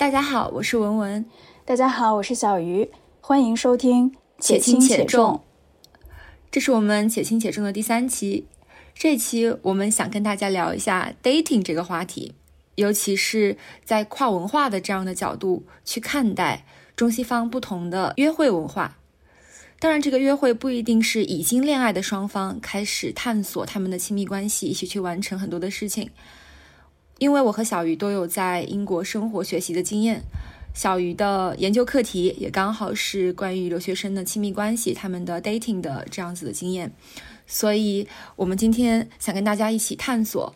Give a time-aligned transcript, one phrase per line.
[0.00, 1.26] 大家好，我是文文。
[1.66, 2.90] 大家好，我是小鱼。
[3.20, 5.42] 欢迎收听《且轻且重》。
[6.50, 8.46] 这是我们《且轻且重》的第三期。
[8.94, 12.32] 这期我们想跟大家聊一下 dating 这个话题，
[12.76, 16.64] 尤其是在跨文化的这样的角度去看待
[16.96, 18.96] 中西方不同的约会文化。
[19.78, 26.08] 当然，这个约会不一定是已经恋爱的双方开始探索他们的亲密关系，一起去完成很多的事情。
[27.20, 30.22] 因为我和小鱼都有在英国生活学习的经验，
[30.72, 36.90] 小鱼的研究课题也刚好是关于留学生的亲密关系，他们的 dating 的这样子的经验。
[37.46, 40.54] 所以，我们今天想跟大家一起探索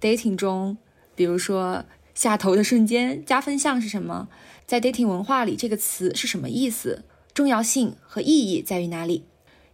[0.00, 0.78] dating 中，
[1.14, 4.28] 比如说下头的瞬间加分项是什么，
[4.64, 7.04] 在 dating 文化里这个词是什么意思。
[7.34, 9.26] 重要性和意义在于哪里，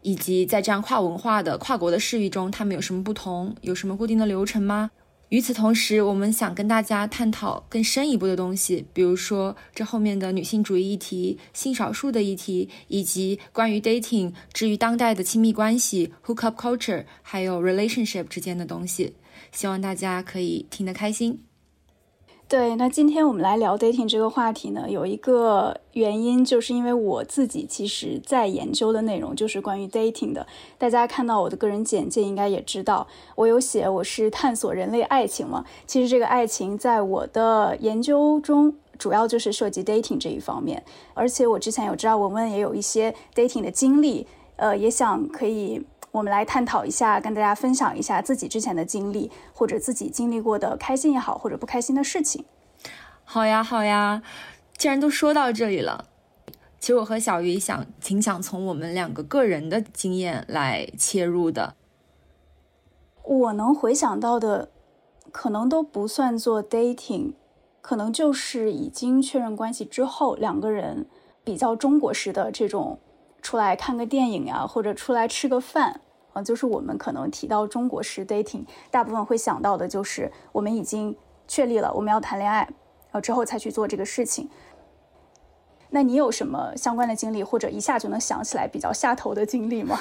[0.03, 3.55] 以及在这样跨文化的跨国的事宜中，他们有什么不同？
[3.61, 4.91] 有什么固定的流程吗？
[5.35, 19.17] 与此同时，我们想跟大家探讨更深一步的东西，比如说这后面的女性主义议题、性少数的议题，以及关于 dating 至于当代的亲密关系、hookup culture，还有 relationship 之间的东西。
[19.51, 21.41] 希望大家可以听得开心。
[22.47, 30.47] 对，那今天我们来聊 dating 这个话题呢，有一个原因，就是因为我自己其实在研究的内容就是关于 dating 的。
[30.79, 35.65] 大家看到我的个人简介，应该也知道我有写我是探索人类爱情嘛。
[35.87, 40.85] 其实这个爱情在我的研究中，主要就是涉及 dating 这一方面。
[41.15, 45.83] 而且我之前有知道文文也有一些 dating 的经历，呃，也想可以。
[46.15, 52.45] 我们来探讨一下，跟大家分享一下自己之前的经历，或者自己经历过的开心也好，或者不开心的事情。
[53.25, 54.23] 好呀，好呀，
[54.77, 56.05] 既然都说到这里了，
[56.79, 61.75] 其实我和小鱼想挺想从我们两个个人的经验来切入的。
[63.25, 64.69] 我能回想到的，
[65.33, 67.33] 可能都不算做 dating，
[67.81, 71.09] 可能就是已经确认关系之后，两个人
[71.43, 73.01] 比较中国式的这种。
[73.43, 76.01] 出来看个电影呀，或者出来吃个饭
[76.35, 81.17] 啊，就是我们可能提到中国式 dating，大部分会想到的就是我们已经
[81.49, 84.51] 确立了我们要谈恋爱，然后之后才去做这个事情。
[85.91, 89.99] 那你有什么相关的经历，或者一下就能想起来比较下头的经历吗？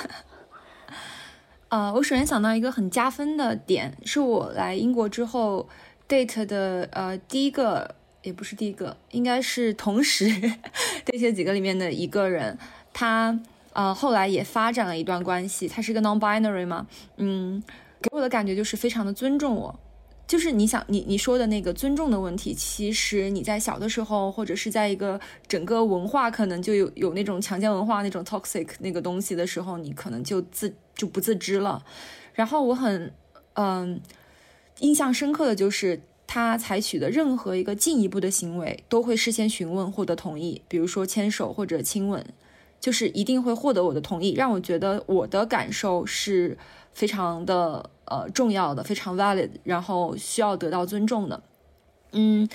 [1.69, 5.69] 呃，我首先想到一个很加分的点，是我来英国之后
[6.09, 10.25] date 的呃第一个，也不是第一个，应该是同时
[11.05, 12.57] date 几个里面的一个人。
[12.91, 13.39] 他
[13.73, 17.61] 呃后来也发展了一段关系，他是一个 non-binary 嘛，嗯，
[18.01, 19.79] 给我的感觉就是非常的尊重我，
[20.27, 31.83] 就是你想你你说的那个尊重的问题，其实你在小的时候或者是在一个整个文化可能就有有那种强奸文化那种 toxic 那个东西的时候，你可能就自就不自知了。
[32.33, 33.11] 然后我很
[33.53, 33.99] 嗯
[34.79, 42.23] 印象深刻的就是他采取的任何一个进一步的行为都会事先询问获得同意，比如说牵手或者亲吻。
[42.83, 46.57] 就是一定会获得我的同意，让我觉得我的感受是
[46.91, 51.41] 非常的呃重要的，非常 valid，然后需要得到尊重的。
[52.11, 52.49] 嗯，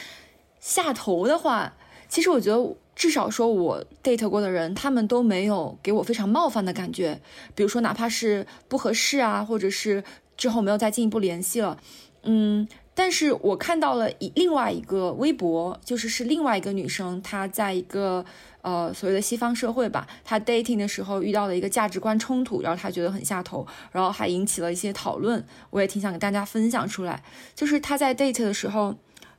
[0.61, 1.73] 下头的话，
[2.11, 7.19] 其实我觉得至少说我 date 过的人，他们都没有给我非常冒犯的感觉。
[7.55, 10.05] 比如说哪怕是不合适啊，或者是
[10.37, 11.79] 之后没有再进一步联系了，
[12.25, 12.69] 嗯。
[12.95, 18.25] 但是我看到了一另外一个微博，就是是另外一个女生，她在一个
[18.63, 25.45] 呃所谓的西方社会吧，他 dating 的时候遇到了一个价值观冲突，然后他觉得很下头，然后还引起了一些讨论。
[25.71, 27.23] 我也挺想给大家分享出来，
[27.55, 28.95] 就是他在 date 的时候，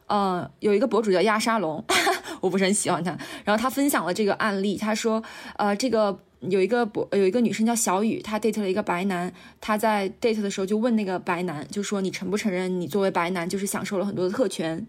[0.07, 1.83] 呃，有一个博主叫亚沙龙，
[2.41, 5.23] 我不是很喜欢他，然后他分享了这个案例，他说，
[5.57, 6.19] 呃，这个。
[6.43, 14.87] 有一个博有一个女生叫小雨，她 date 了一个白男，她在 date 的时候就问那个白男，就说你承不承认你作为白男就是享受了很多的特权？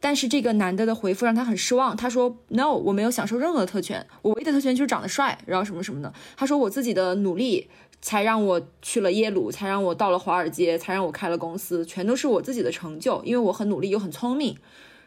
[0.00, 6.12] 但是这个男的的回复让她很失望，他说 no，我没有享受任何特权，我唯一的特权就是长得帅，然后什么什么的。
[6.36, 7.68] 他说我自己的努力
[8.00, 14.56] 才让我去了耶鲁，才让我到了华尔街，才让我开了公司，全都是我自己的成就，因为我很努力又很聪明。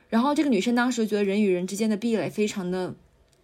[0.09, 2.95] 然后这个女生当时觉得人与人之间的壁垒非常的。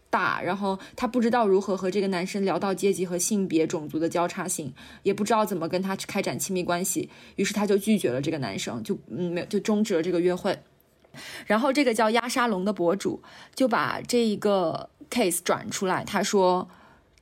[0.08, 4.74] 大，然后她不知道如何和这个男生聊到阶级和性别、种族的交叉性，
[5.04, 10.58] 也不知道怎么跟他去开展亲密关系，于是她就拒绝了这个男生，就嗯没有就终止了这个约会。
[11.46, 13.22] 然后这个叫压沙龙的博主
[13.54, 16.68] 就把这一个 case 转出来，他说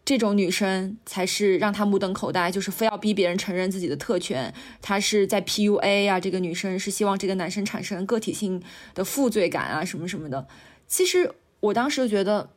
[0.06, 8.62] 这种女生才是让他目瞪口呆，就是非要逼别人承认自己的特权，她是在 PUA 啊，这个女生是希望这个男生产生个体性
[8.94, 10.48] 的负罪感啊，什么什么的。
[10.88, 12.50] 其实我当时就觉得。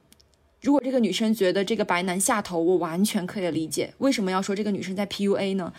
[0.63, 3.93] 如果这个女生觉得这个白男下头，我完全可以理解。
[3.99, 5.73] 为什么要说这个女生在 PUA 呢？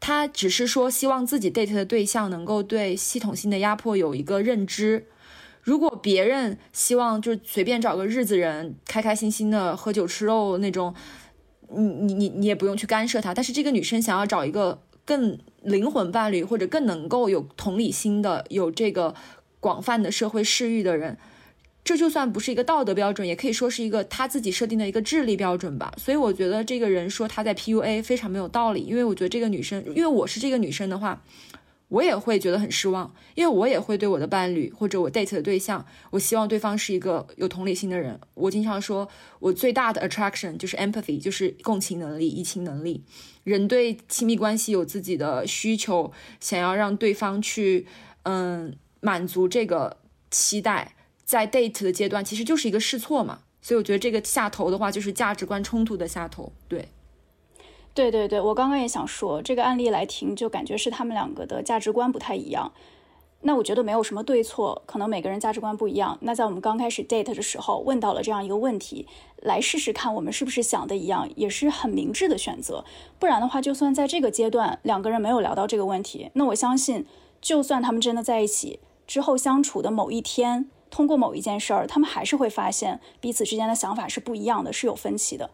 [0.00, 5.06] 他只是说希望自己 date 的对象能够对系统性的压迫有一个认知。
[5.62, 10.94] 如果别人希望就是随便找个日子人，开开心心的喝酒吃肉那种，
[11.68, 13.34] 你你你你也不用去干涉他。
[13.34, 19.14] 但是这个女生想要找一个更灵魂伴侣，或者更能够有同理心的、有这个
[19.60, 21.18] 广泛的社会视域的人，
[21.88, 25.90] 这就算不是一个道德标准，也可以说是一个他自己设定的一个智力标准吧。
[25.96, 31.22] 所以我觉得这个人说他在 PUA 非常没有道理，因为我觉得这个女生，因为我是这个女生的话。
[31.88, 38.20] 我也会觉得很失望，因为我也会对我的伴侣或者我 date 的对象，我希望对方是一个有同理心的人。
[38.34, 39.08] 我经常说，
[39.38, 43.02] 我最大的 attraction 就是 empathy，就是共情能力、移情能力。
[43.42, 47.86] 人对亲密关系有自己的需求，想要让对方去，
[48.24, 49.96] 嗯，满足这个
[50.30, 50.94] 期待，
[51.28, 53.40] 在 date 的阶段其实就是一个试错嘛。
[53.60, 56.88] 所以我觉得这个下头的话，就是价值观冲突的下头，对。
[57.92, 62.72] 对对对，我刚刚也想说，这个案例来听，就感觉是他们两个的价值观不太一样。
[63.42, 66.16] 那我觉得没有什么对错，可能每个人价值观不一样。
[66.22, 69.06] 那在我们刚开始 date 的时候，问到了这样一个问题，
[69.42, 72.84] 来试试看我们是不是想的一样，也是很明智的选择。
[73.18, 77.04] 不然的话，就算在这个阶段两个人没有聊到这个问题，那我相信，
[77.40, 85.50] 就算他们真的在一起之后相处的某一天，通过某一件事儿，他们还是会发现彼此之间的想法是不一样的，是有分歧的。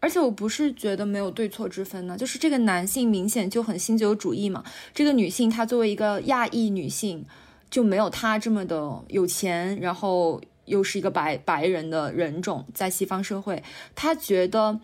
[0.00, 7.24] 而且我不是觉得没有对错之分呢，就是这个男性明显就很新自由主义嘛，这个女性她作为一个亚裔女性，
[7.70, 13.62] 就没有她这么的有钱，然后又是一个白白人的人种，在西方社会，
[13.94, 14.80] 她觉得，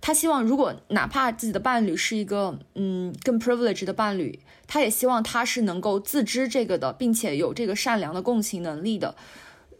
[0.00, 9.14] 她希望如果哪怕自己的伴侣是一个嗯更 privileged 的伴侣，她也希望他是能够自知这个的，并且有这个善良的共情能力的，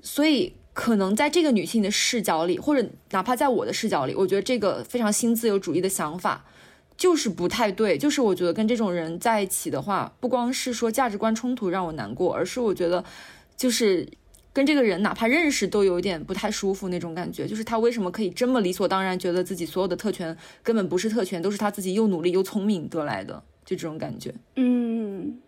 [0.00, 0.54] 所以。
[0.72, 6.44] 可能在这个女性的视角里，或者哪怕在我的视角里，我觉得这个非常新自由主义的想法
[6.96, 7.98] 就是不太对。
[7.98, 13.04] 就是我觉得跟这种人在一起的话，不光是说价值观冲突让我难过，而是我觉得
[13.56, 14.08] 就是
[14.52, 17.46] 跟这个人哪怕认识都有点不太舒服那种感觉。
[17.46, 24.34] 就是他为什么可以这么理所当然觉得自己所有的特权根本不是特权，都是他自己又努力又聪明得来的，就这种感觉。
[24.56, 25.40] 嗯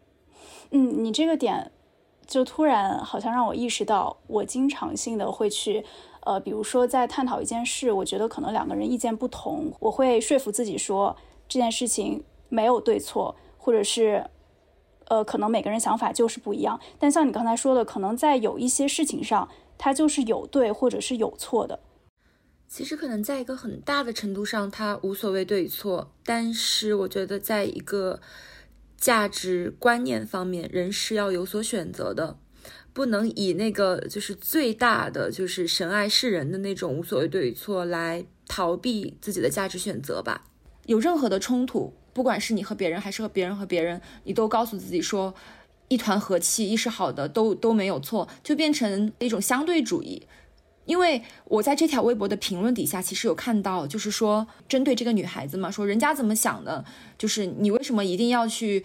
[0.70, 1.70] 嗯，你这个点。
[2.24, 5.84] 就突然好像让我意识到，我经常性的会去，
[6.20, 11.14] 呃，比如说在探讨一件事，我觉得可能两个人意见不同，我会说服自己说
[11.46, 14.24] 这件事情没有对错，或者是，
[15.12, 16.80] 呃，可能每个人想法就是不一样。
[16.98, 21.80] 但像你刚才说的，可能在有一些事情上，它就是有对或者是有错的。
[22.66, 28.20] 其实可能在一个很大的程度上，它无所谓对与错，但是我觉得在一个。
[28.96, 32.38] 价值观念方面，人是要有所选择的，
[32.92, 40.44] 不能以那个就是最大的就是神爱世人的那种无所谓对与错来逃避自己的价值选择吧。
[40.86, 45.34] 有任何的冲突，不管是你和别人，还是和别人和别人，你都告诉自己说，
[45.88, 50.22] 一团和气，一时好的，都都没有错，就变成一种相对主义。
[50.84, 56.84] 因为我在这条微博的评论底下，其实有看到，就是说针对这个女孩子嘛，说人家怎么想的，
[57.16, 58.84] 就是你为什么一定要去。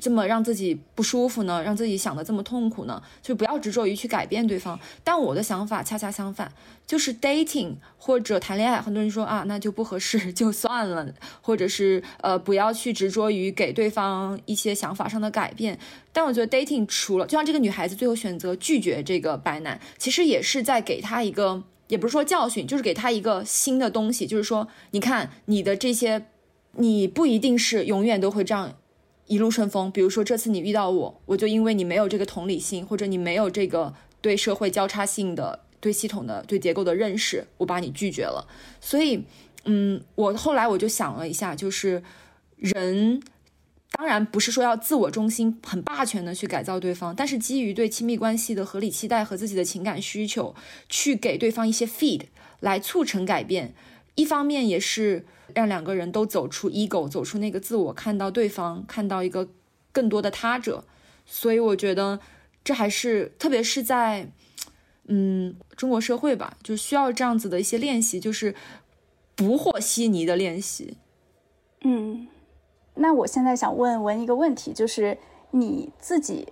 [0.00, 1.62] 这么让自己不舒服呢？
[1.62, 3.02] 让自己想的这么痛苦呢？
[3.22, 4.78] 就不要执着于去改变对方。
[5.02, 6.52] 但我的想法恰恰相反，
[6.86, 15.78] 就是 dating 或者谈恋爱，很多人说啊，那就不合适 就算了，或者是呃，不要去执着于给对方一些想法上的改变。
[16.12, 26.26] 但我觉得 dating 除了，就像这个女孩子最后选择拒绝这个白男，其实也是在给他一个，也不是说教训，就是给他一个新的东西，就是说，你看你的这些，
[26.72, 28.74] 你不一定是永远都会这样。
[29.30, 29.88] 一路顺风。
[29.92, 38.44] 比如说这次你遇到我，我就因为你没有这个同理心，或者你没有这个对社会交叉性的、对系统的、对结构的认识，我把你拒绝了。
[38.80, 39.22] 所以，
[39.66, 42.02] 嗯，我后来我就想了一下，就是
[42.56, 43.22] 人
[43.92, 50.56] 当然不是说要自我中心、很霸权的去改造对方，但是基于对亲密关系的合理期待和自己的情感需求，
[50.88, 52.22] 去给对方一些 feed
[52.58, 53.74] 来促成改变。
[54.16, 55.24] 一方面也是。
[55.54, 59.48] 让两个人都走出 ego，走出那个自我，看到对方，看到一个
[59.92, 60.84] 更多的他者。
[61.26, 62.18] 所以我觉得
[62.64, 64.30] 这还是，特别是在
[65.06, 68.54] 嗯中国社会吧，就需要这样子的一些练习，就是
[69.34, 70.96] 不和稀泥的练习。
[71.82, 72.28] 嗯，
[72.94, 75.18] 那我现在想问文一个问题，就是
[75.52, 76.48] 你自己，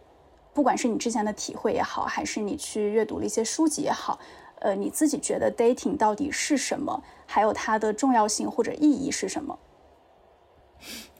[0.54, 4.18] 不管是你之前的体会也好，还是你去阅读了一些书籍也好。
[4.60, 7.02] 呃，你自己觉得 dating 到底是什么？
[7.26, 9.58] 还有它的重要性或者意义是什么？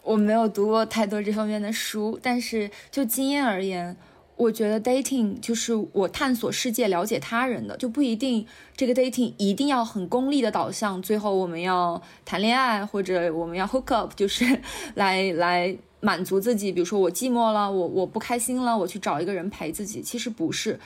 [0.02, 3.97] 我没有读过太多这方面的书，但是就经验而言，
[4.37, 14.45] 我觉得 dating 就是我探索世界、了解他人的，就不一定这个 dating 一定要很功利的导向，最后我们要谈恋爱或者我们要 hook up，就是
[14.95, 16.73] 来来满足自己。
[16.73, 20.00] 比如说我寂寞了，我我不开心了，我去找一个人陪自己。
[20.00, 20.80] 其实不是。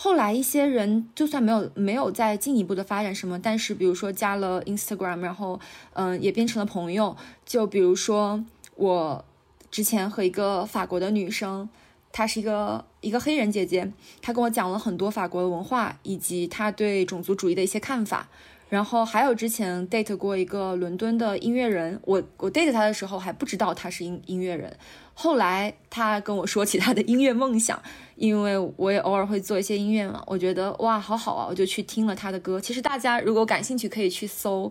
[0.00, 5.58] 后来一些人就算没有没有再进一步的发展什么，但是比如说加了 Instagram，然后
[5.94, 7.16] 嗯也变成了朋友。
[7.44, 8.44] 就比如说
[8.76, 9.24] 我
[9.72, 11.68] 之前和一个法国的女生，
[12.12, 18.28] 她是一个一个黑人姐姐，她跟我讲了很多法国的文化以及她对种族主义的一些看法。
[18.68, 24.76] 然后还有之前 date 过一个伦敦的音乐人，我我 date 他的时候还不知道他是音音乐人，
[25.14, 27.82] 后来他跟我说起他的音乐梦想，
[28.16, 32.60] 因为我也偶尔会做一些音乐嘛，我觉得哇好好啊，我就去听了他的歌。
[32.60, 34.70] 其实大家如果感兴趣，可以去搜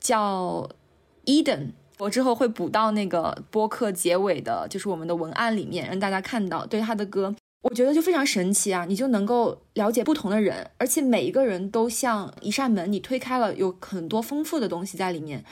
[0.00, 0.68] 叫
[1.24, 7.34] Eden，我之后会补到那个播客结尾的，就是我们的文案里面，让大家看到对他的歌。
[7.68, 8.84] 我觉得就非常神奇啊！
[8.88, 15.44] 你就能够了解不同的人，而且每一个人都像一扇门，你推开了，有很多丰富的东西在里面。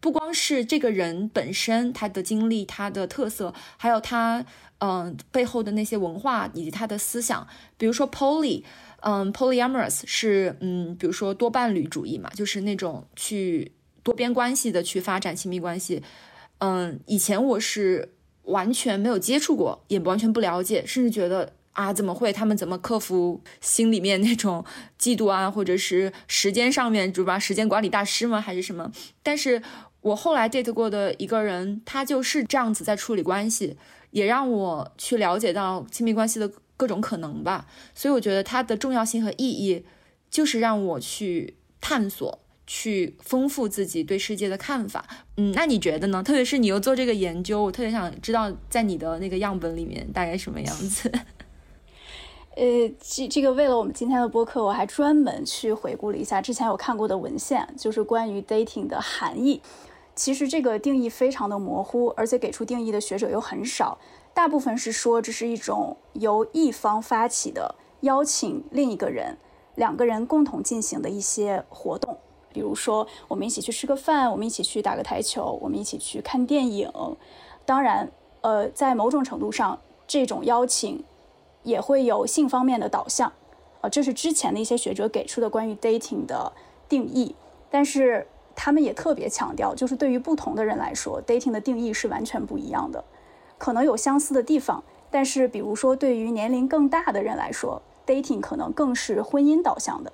[0.00, 4.44] 不光是这个人本身他的经历、他的特色，还有他
[4.78, 7.46] 嗯背后的那些文化以及他的思想。
[7.78, 8.62] 比如说 poly，
[9.00, 16.02] 嗯，polyamorous 是嗯，比如说多伴侣主义嘛，就是那种去多边关系的去发展亲密关系。
[16.58, 18.14] 嗯，以前我是。
[18.44, 22.32] 完全没有接触过，也完全不了解，甚至觉得啊，怎么会？
[22.32, 24.64] 他们怎么克服心里面那种
[24.98, 27.38] 嫉妒啊，或者是时间上面，主吧？
[27.38, 28.40] 时间管理大师吗？
[28.40, 28.90] 还是什么？
[29.22, 29.62] 但是
[30.00, 33.76] 我后来 date 过的一个人，他就是这样子在处理关系，
[34.10, 37.66] 也让我去了解到亲密关系的各种可能吧。
[37.94, 39.84] 所以我觉得它的重要性和意义，
[40.30, 42.40] 就是让我去探索。
[42.72, 45.04] 去丰富自己对世界的看法，
[45.36, 46.22] 嗯，那你觉得呢？
[46.22, 51.10] 特别是你又做这个研究，我特别想知道，在你的那个样本里面大概什么样子？
[52.54, 59.60] 呃，这这个为了我们今天的播客，我还专门去回顾了一下之前有看过的文献，就是关于 dating 的含义。
[60.14, 63.98] 其实这个定义非常的模糊，而且给出定义的学者又很少，
[64.32, 69.38] 大部分是说这是一种由一方发起的邀请另一个人，
[69.74, 72.16] 两个人共同进行的一些活动。
[72.52, 76.90] 比如说，我们一起去吃个饭，我们一起去打个台球，我们一起去看电影。
[77.64, 81.04] 当然，呃，在某种程度上，这种邀请
[81.62, 83.32] 也会有性方面的导向。
[83.82, 86.52] 呃，这是之前的一些学者给出的关于 dating 的
[86.88, 87.34] 定义。
[87.70, 88.26] 但是
[88.56, 93.04] 他们也特别强调，就是对于不同的人来说，dating 的定义是完全不一样的。
[93.56, 100.12] 可能有相似的地方，但是比如说对于年龄更大的人来说，dating 可能更是婚姻导向的。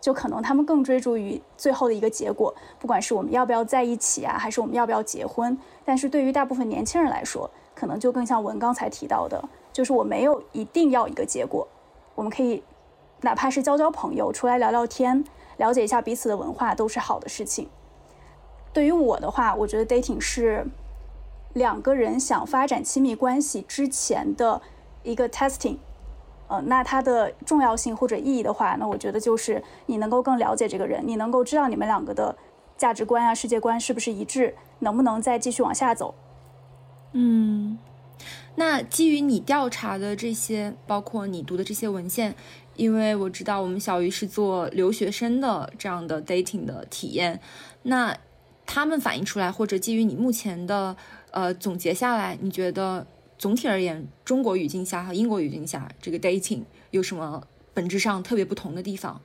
[0.00, 5.56] 就可能他们更追逐于最后的一个结果，不管是我们要不要在一起啊，还是我们要不要结婚。
[5.84, 9.42] 但是对于大部分年轻人来说，可能就更像文刚才提到的，
[9.72, 11.68] 就是我没有一定要一个结果，
[12.14, 12.62] 我们可以
[13.20, 15.22] 哪怕是交交朋友，出来聊聊天，
[15.58, 17.68] 了解一下彼此的文化，都是好的事情。
[18.72, 20.66] 对于我的话，我觉得 dating 是
[21.52, 24.62] 两个人想发展亲密关系之前的
[25.02, 25.76] 一个 testing。
[26.50, 32.36] 呃，那它的重要性或者意义的话，那我觉得就是你能够更了解这个人，你能够知道你们两个的
[32.76, 36.12] 价值观啊、世界观是不是一致，能不能再继续往下走。
[37.12, 37.78] 嗯，
[38.56, 42.34] 那基于你调查的这些，包括你读的这些文献，
[42.74, 47.38] 因为我知道我们小鱼是做留学生的这样的 dating 的体验，
[47.84, 48.16] 那
[48.66, 50.96] 他们反映出来，或者基于你目前的
[51.30, 53.06] 呃总结下来，你觉得？
[53.40, 57.42] 总体而言，中国语境下和英国语境下，这个 dating 有什么
[57.72, 59.18] 本质上特别不同的地方？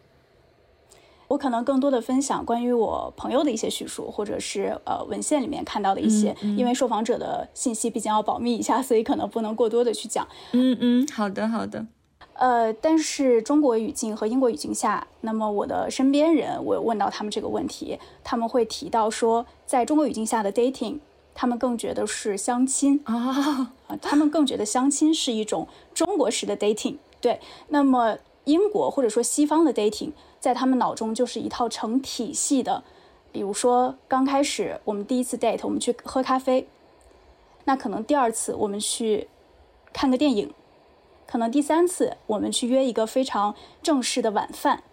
[1.27, 10.25] 我可能更多的分享关于我朋友的一些叙述，或者是呃文献里面看到的一些，因为受访者的信息毕竟要保密一下，所以可能不能过多的去讲。
[10.53, 11.85] 嗯嗯，好的好的。
[12.35, 20.99] 呃，但是中国语境和英国语境下，那么我的身边人，我有问到他们这个问题，他们会提到说，在中国语境下的 dating。
[21.35, 26.95] 他们更觉得是相亲啊啊，他们更觉得相亲是一种中国式的 dating。
[27.19, 32.83] 对，那么英国或者说西方的 dating，在他们脑中就是一套成体系的。
[33.31, 36.69] 比如说，刚开始我们第一次 date，我们去喝咖啡，
[37.65, 39.27] 那可能第二次我们去
[39.91, 40.53] 看个电影，
[41.27, 44.83] 可能第三次我们去约一个非常正式的晚饭。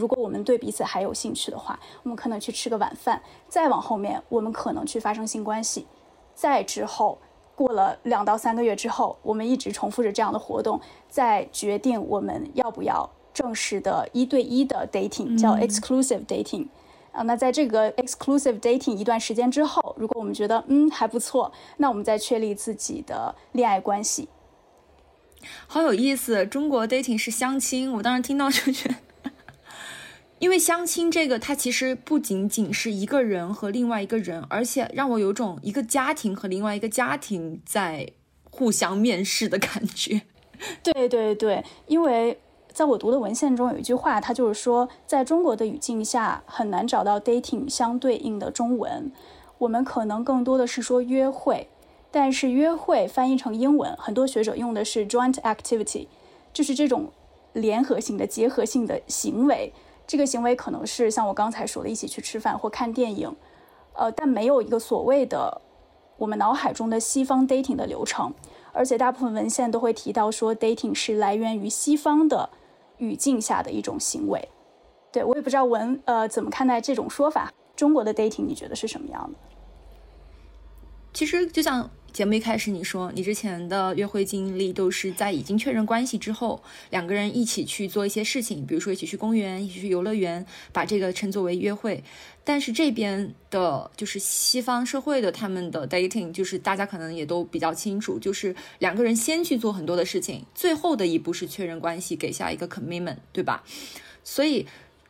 [0.00, 3.20] 如果我们对彼此还有兴趣的话，我们可能去吃个晚饭。
[3.50, 5.86] 再往后面，我们可能去发生性关系。
[6.34, 7.18] 再之后，
[7.54, 10.80] 过了两到三个月之后，我们一直重复着这样的活动，
[11.10, 16.68] 再决定我们要不要正式的一对一的 dating，叫 exclusive dating。
[17.12, 24.30] 啊，那在这个 exclusive dating 一段时间之后，如果我们觉得嗯还不错，那我们再确立自己的恋爱关系。
[25.66, 28.94] 好有意思，中国 dating 是相亲，我当时听到就觉得。
[30.40, 38.10] 因为相亲这个，它其实不仅仅是一个人和另外一个人，而且让我有种一个家庭和另外一个家庭在
[38.50, 40.22] 互相面试的感觉。
[40.82, 42.40] 对对对，因为。
[42.72, 49.10] 在我读的文献中有一句话，它就是说，在中国的语境下很难找到 dating 相对应的中文。
[49.58, 51.66] 我们可能更多的是说约会，
[52.12, 56.06] 但是约会翻译成英文，很多学者用的是 joint activity，
[56.52, 57.10] 就是这种
[57.54, 59.72] 联合性的、结合性的行为。
[60.10, 63.32] 这个行为可能是像我刚才说的，一起去吃饭或看电影，
[63.92, 65.62] 呃，但没有一个所谓的
[66.16, 68.34] 我们脑海中的西方 dating 的流程。
[68.72, 72.50] 而且大部分文献都会提到说，dating 是来源于西方的
[72.98, 74.48] 语境下的一种行为。
[75.12, 77.52] 对我也不知道文呃怎么看待这种说法。
[77.76, 79.38] 中国的 dating 你觉得是什么样的？
[81.12, 92.02] 其实就像节目一开始你说，你之前的约会经历都是在已经确认关系之后，两个人一起去做一些事情，比如说一起去公园，一起去游乐园，把这个称作为约会。
[92.42, 103.62] 但是这边的，就是西方社会的他们的 dating，就是大家可能也都比较清楚，就是两个人先去做很多的事情，最后的一步是确认关系，给下一个 commitment，对吧？
[104.24, 104.66] 所以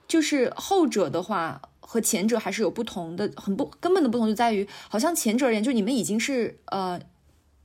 [0.06, 1.62] 就是后者的话。
[1.90, 7.00] 和前者还是有不同的，很不根本的不同就在于，好像前者而言，就你们已经是呃，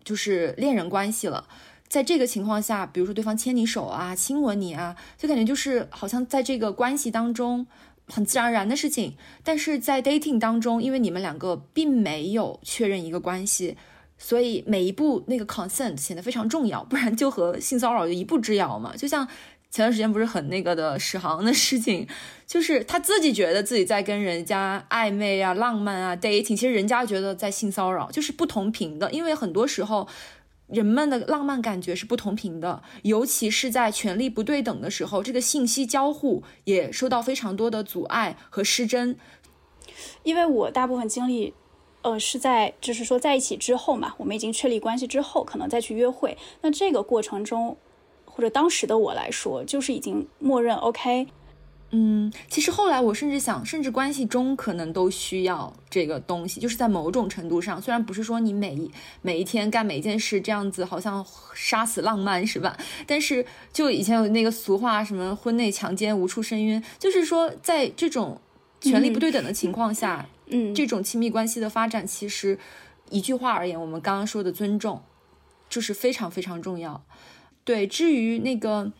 [0.03, 1.47] 就是恋人关系了，
[1.87, 7.67] 在这个情况下，比如说对方牵你手啊，亲吻你啊，就感觉就是好像在这个关系当中
[8.07, 9.15] 很自然而然的事情。
[9.43, 13.77] 但是在 dating 当中，因为你们两个并没有确认一个关系，
[14.17, 19.27] 所以每一步那个 consent 显得非常重要，不然就和性骚扰就一步之遥嘛，就像。
[19.75, 22.07] 前段时间不是很那个的史航的事情，
[22.47, 29.11] 就是他自己觉得自己在跟人家暧昧啊、浪漫啊、dating，其实人家觉得在性骚扰，就是不同频的。
[29.11, 30.07] 因为很多时候
[30.67, 39.17] 人们的浪漫感觉是不同频的，尤其是在权力不对等的时候，这个信息交互也受到非常多的阻碍和失真。
[40.23, 41.53] 因为我大部分经历，
[42.01, 46.37] 呃，是在就是说在一起之后嘛，我们已经确立关系之后，可能再去约会。
[46.61, 47.75] 那这个过程中。
[48.35, 51.27] 或者当时的我来说，就是已经默认 OK。
[51.91, 62.75] 嗯，其实后来我甚至想，甚至关系中可能都需要这个东西，就是在某种程度上，虽然不是说你每一每一天干每一件事这样子，好像杀死浪漫是吧？
[63.07, 68.41] 但是就以前有那个俗话，什么婚内强奸无处申冤，就是说在这种
[68.81, 72.59] 权力不对等的情况下，嗯，这种亲密关系的发展，其实
[73.09, 75.01] 一句话而言，我们刚刚说的尊重，
[75.69, 77.01] 就是非常非常重要。
[77.65, 78.91] 对，至于那个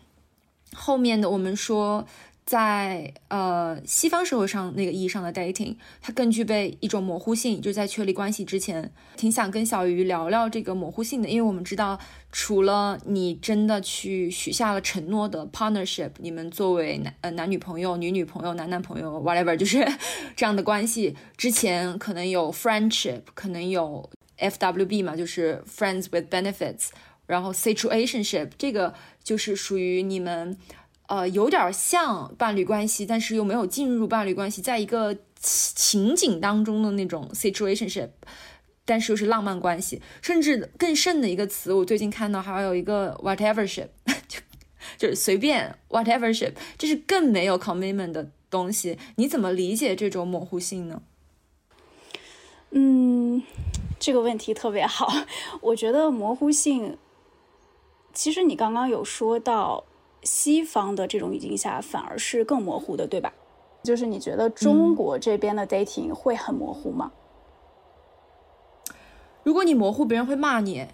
[0.74, 2.04] 后面的，我们说
[2.44, 11.98] 在呃西方社会上那个意义上的 dating，它更具备一种模糊性，就在确立关系之前，挺想跟小鱼聊聊这个模糊性的，因为我们知道，
[12.32, 19.86] 除了你真的去许下了承诺的 partnership，你们作为男呃男女朋友、女女朋友、男男朋友 whatever，就是
[20.34, 26.88] 这样的关系之前，可能有 friendship，可能有 FWB 嘛，就是 friends with benefits。
[27.26, 30.56] 然后，situationship 这个就是属于你们，
[31.08, 38.10] 呃，有点像伴侣关系，但是又没有进入伴侣关系，在一个情景当中的那种 situationship，
[38.84, 43.88] 但是又是浪漫关系，甚至更甚的一个词，我最近看到还有一个 whatevership，
[44.28, 44.38] 就
[44.96, 48.96] 就是随便 whatevership，这是更没有 commitment 的东西。
[49.16, 51.02] 你怎么理解这种模糊性呢？
[52.70, 53.42] 嗯，
[53.98, 55.12] 这个问题特别好，
[55.60, 56.98] 我觉得模糊性。
[58.16, 59.84] 其实你刚刚有说到
[60.22, 63.34] 西方的这种语境下反而是更模糊的，对吧？
[63.82, 67.12] 就是你觉得中国这边的 dating 会很模糊吗？
[69.44, 70.86] 如果你模糊，别人会骂你。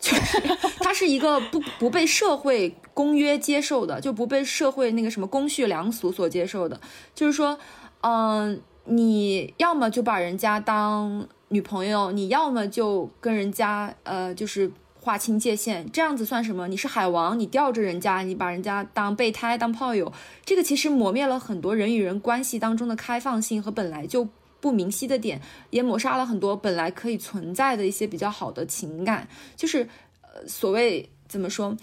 [0.00, 0.40] 就是
[0.80, 6.80] 它是一个不不被社会公约接受的，就不被社会那个什么公序良俗所接受的。
[7.14, 7.58] 就是说，
[8.00, 14.72] 嗯，你要么就把人家当女朋友，你要么就跟人家呃，就是。
[15.02, 16.68] 划清界限，这样子算什么？
[16.68, 20.12] 你是海王，你吊着人家，你把人家当备胎、当炮友，
[20.44, 24.28] 这个其实磨灭了很多人与人关系当中的开放性和本来就
[24.60, 29.26] 不明晰的点，也抹杀了很多本来可以存在的一些比较好的情感。
[29.56, 29.88] 就是
[30.20, 31.76] 呃，所谓怎么说？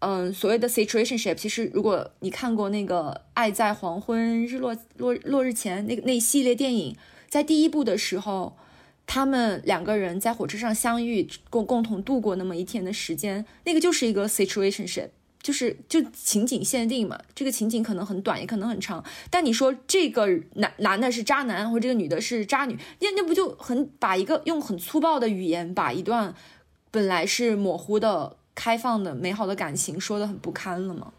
[0.00, 6.94] 嗯，所谓的 situationship，其实如果你看过那个《爱在黄昏日落落落日前》那个那一系列电影，
[7.30, 8.54] 在第一部的时候。
[9.06, 17.18] 他们两个人在火车上相遇，共共同度过那么一天的时间，那个就是一个 situationship，就是就情景限定嘛。
[17.34, 19.04] 这个情景可能很短，也可能很长。
[19.30, 26.34] 但你说这个男男的是渣男，或者这个女的是渣女，那那不就很把一个用很粗暴的语言，把一段
[26.90, 31.12] 本来是模糊的、开放的、美好的感情说的很不堪了吗？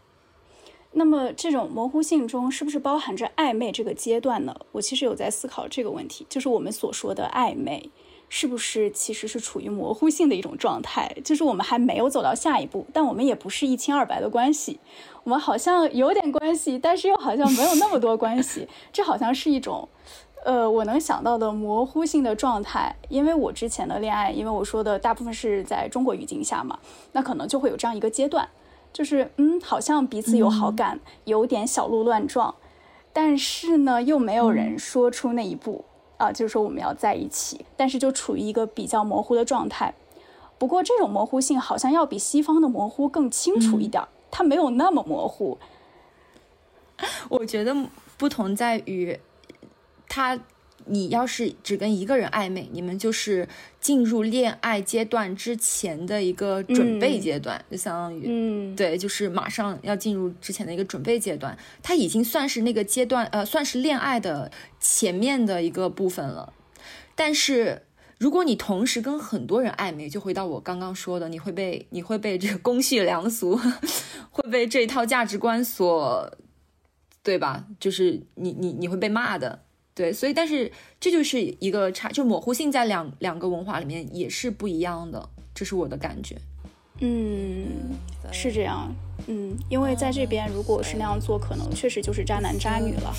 [0.92, 4.54] 那么这种模糊性中是不是包含着暧昧这个阶段呢？
[4.72, 7.90] 我其实有在思考这个问题，就是我们所说的暧昧，
[8.28, 11.14] 是不是其实是处于模糊性的一种状态？
[11.22, 14.80] 就是我们还没有走到下一步，但我们也不是一清二白的关系，
[15.24, 18.66] 我们好像有点关系，但是又好像没有那么多关系。
[18.92, 19.88] 这好像是一种，
[20.44, 22.96] 呃，我能想到的模糊性的状态。
[23.08, 26.78] 因为我之前的恋爱，因为我说的大部分是在中国语境下嘛，
[27.12, 28.48] 那可能就会有这样一个阶段，
[28.92, 32.54] 就是嗯，好像彼此有好感，有点小鹿乱撞，
[33.12, 35.84] 但是呢，又没有人说出那一步。
[36.16, 39.94] 啊，就是说我们要在一起，但是就处于一个比较模糊的状态。
[40.58, 45.56] 不过这种模糊性好像要比西方的模糊更清楚一点，它没有那么模糊。
[47.28, 47.72] 我觉得
[48.16, 49.20] 不同在于，
[50.08, 50.40] 它。
[50.88, 53.48] 你要是只跟一个人暧昧，你们就是
[53.80, 66.52] 进入恋爱阶段之前的一个准备阶段，就相当于，嗯，对，就是马上要进入之前的一个准备阶段，它已经算是那个阶段，呃，算是恋爱的前面的一个部分了。
[67.14, 67.82] 但是
[68.18, 73.60] 如果你同时跟很多人暧昧，就回到我刚刚说的，你会被你会被这个公序良俗，
[74.30, 76.32] 会被这一套价值观所，
[77.22, 77.66] 对吧？
[77.78, 79.64] 就是你你你会被骂的。
[79.98, 86.36] 对，所以但是这就是一个差，就模糊性在两两个文化里面也是不一样的，这是我的感觉。
[87.00, 87.96] 嗯，
[88.30, 88.94] 是这样。
[89.26, 93.12] 嗯，因为在这边如果是那样做，可能确实就是渣男渣女了。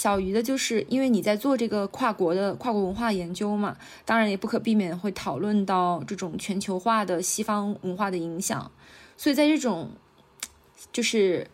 [0.00, 8.72] 小鱼的，就是因为你在做这个跨国的跨国文化研究嘛，当然也不可避免会讨论到这种全球化的西方文化的影响，
[9.18, 9.90] 所以在这种
[10.90, 11.46] 就是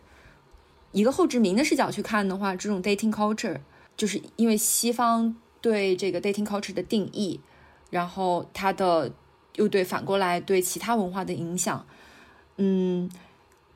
[0.93, 3.59] 一个后殖民的视角去看的话，这种 dating culture，
[3.97, 7.41] 就是因为西方对这个 dating culture 的定义，
[7.89, 9.11] 然后它的
[9.55, 11.85] 又对反过来对其他文化的影响，
[12.55, 13.09] 嗯。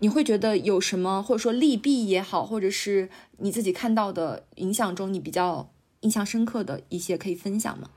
[0.02, 7.92] 你会觉得有什么，或者说利弊也好，或者是你自己看到的影响中，你比较印象深刻的一些可以分享吗？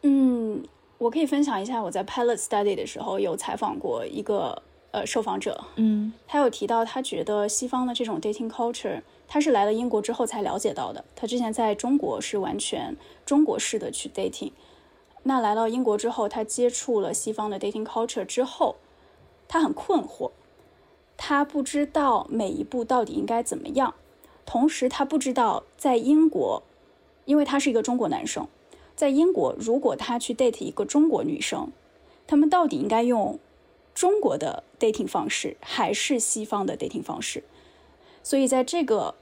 [0.00, 0.64] 嗯，
[0.96, 12.96] 我可以分享一下，我在 Pilot Study 的时候有采访过一个呃受访者，嗯，他有提到他觉得西方的这种 dating culture，他是来了英国之后才了解到的，他之前在中国是完全
[13.26, 14.52] 中国式的去 dating，
[15.24, 18.76] 那来到英国之后，他接触了西方的 dating culture 之后，
[19.46, 20.30] 他很困惑。
[21.16, 23.94] 他不知道每一步到底应该怎么样，
[24.44, 26.62] 同时他不知道在英国，
[27.24, 28.46] 因为他是一个中国男生，
[28.96, 31.70] 在英国如果他去 date 一个中国女生，
[32.26, 33.38] 他们到底应该用
[33.94, 37.44] 中国的 dating 方式还是西方的 dating 方式？
[38.22, 39.14] 所以在这个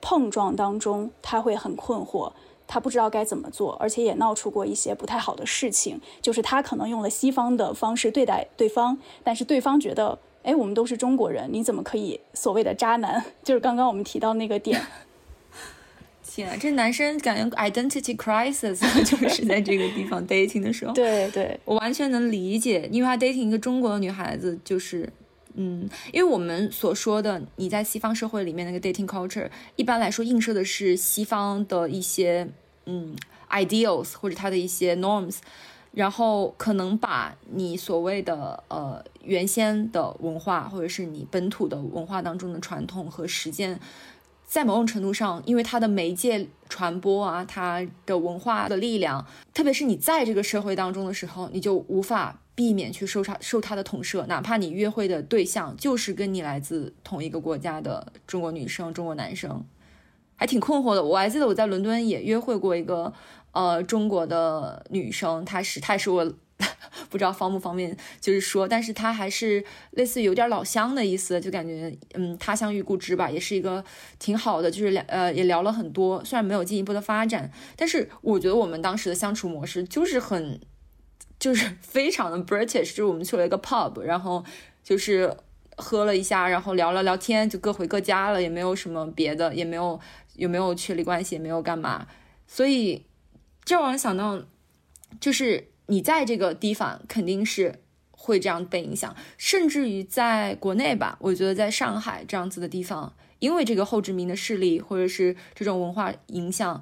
[0.00, 2.32] 碰撞当中，他会很困惑，
[2.66, 10.18] 他不知道该怎么做，而且也闹出过一些不太好的事情，就是他可能用了西方的方式对待对方，但是对方觉得。
[10.46, 13.24] 哎，我们都是中国人，你怎么可以所谓的渣男？
[13.42, 14.80] 就是刚刚我们提到那个点。
[16.22, 20.92] 天啊，这男生感觉 identity crisis 就是在这个地方 dating 的时候。
[20.94, 25.08] 对对，我完全能理解，因为他 dating 一个中国的女孩子，就是
[25.54, 32.46] 嗯，因为我们所说的你在西方社会里面那个 dating culture，一般来说映射的是西方的一些
[32.84, 33.16] 嗯
[33.50, 35.38] ideals 或者他的一些 norms。
[35.96, 43.80] 然后可能把你所谓的呃原先的文化，或者是你本土的文化当中的传统和实践，
[44.44, 59.64] 在某种程度上，因为它的媒介传播啊，它的文化的力量，特别是你在这个社会当中的时候，你就无法避免去受它受它的统摄，哪怕你约会的对象就是跟你来自同一个国家的中国女生、中国男生，
[60.36, 61.02] 还挺困惑的。
[61.02, 63.10] 我还记得我在伦敦也约会过一个。
[63.56, 66.30] 呃，中国的女生，她是，她是我
[67.08, 73.82] 不知道方不方便，就是说，但是她还是类似于有点老乡的意思，就感觉，嗯，他乡遇故知吧，也是一个
[74.18, 80.60] 挺好的，就是聊，呃，也聊了很多，虽然没有进一步的发展，但是我觉得我们当时的相处模式就是很，
[81.40, 84.44] 就是 非常的 British，就是我们去了一个 pub，然后
[84.84, 85.34] 就是
[85.78, 89.98] 喝了一下，然后聊了聊天，就各回各家了，也没有什么别的，也没有。
[90.36, 92.06] 有没有确立关系，也没有干嘛，
[92.46, 93.05] 所以
[93.66, 94.40] 这让我想到，
[95.20, 97.80] 就是你在这个地方肯定是
[98.12, 106.80] 会这样被影响，甚至于在国内吧，我觉得在上海这样子的地方，因为这个后殖民的势力或者是这种文化影响，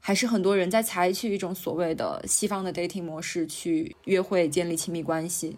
[0.00, 5.56] 还是很多人在采取一种所谓的西方的 dating 模式去约会、建立亲密关系。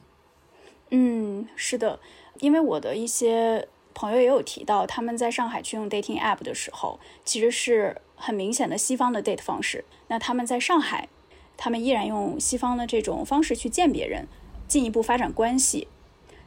[0.90, 1.98] 嗯，是的，
[2.38, 3.66] 因为我的一些。
[3.92, 9.84] 朋友也有提到，他们在上海去用 dating app 的时候，其实是很明显的西方的 date 方式。
[10.08, 11.08] 那他们在上海，
[11.56, 14.28] 他们依然用西方的这种方式去见别人，
[14.68, 15.88] 进一步发展关系。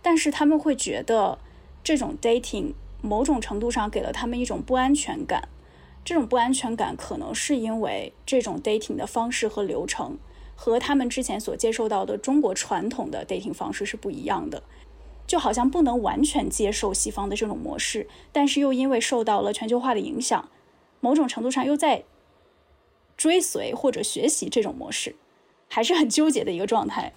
[0.02, 1.40] 但是他们会觉得，
[1.84, 5.50] 这种 dating 某种程度上给了他们一种不安全感。
[6.06, 10.18] 这种不安全感可能是因为这种 dating 的方式和流程
[10.56, 14.62] 和他们之前所接受到的中国传统的 dating 方式是不一样的。
[15.26, 20.50] 就好像不能完全接受西方的这种模式，但是又因为受到了全球化的影响，
[21.04, 22.06] 某种程度上又在
[23.18, 25.18] 追随或者学习这种模式，
[25.68, 27.12] 还是很纠结的一个状态。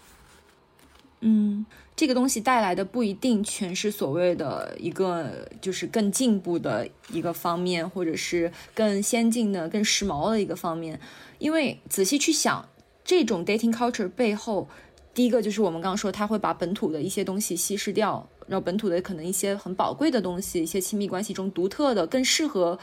[1.21, 10.99] 嗯，这个东西带来的不一定全是所谓的一个就是更进步的一个方面，或者是更先进的、更时髦的一个方面，
[11.39, 12.69] 因为仔细去想，
[13.05, 14.69] 这种 dating culture 背后。
[15.15, 22.79] 第一个就是我们刚刚说，他会把本土的一些东西稀释掉，然后本土的可能一些很宝贵的东西，一些亲密关系中独特的、更适合，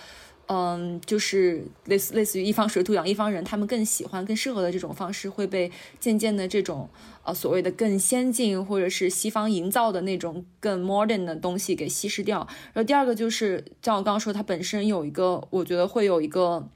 [0.47, 6.89] 嗯，就是类似类似于一方水土养一方人，他们更喜欢、更适合的这种方式，会被渐渐的这种
[7.23, 12.47] 呃所谓的更先进或者是西方营造的那种更 modern 的东西给稀释掉。
[12.73, 16.67] 然后第二个就是像我刚刚说，它本身有一个，我觉得会有一个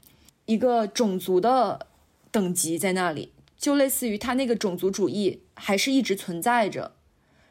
[0.46, 1.86] 一个种族的
[2.30, 3.32] 等级在那里。
[3.58, 6.92] 就类似于他那个种族主义还是一直存在着，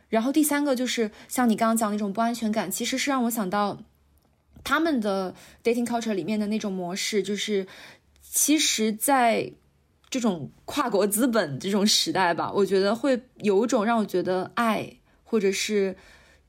[0.08, 3.80] 然后第三个就是像你刚刚讲那种不安全感，其实是让我想到
[4.64, 7.68] 他们的 dating culture 里面的那种模式，就是
[8.22, 9.52] 其实在
[10.10, 14.92] 这种跨国资本这种时代吧，我觉得会有一种让我觉得爱
[15.24, 15.96] 或者是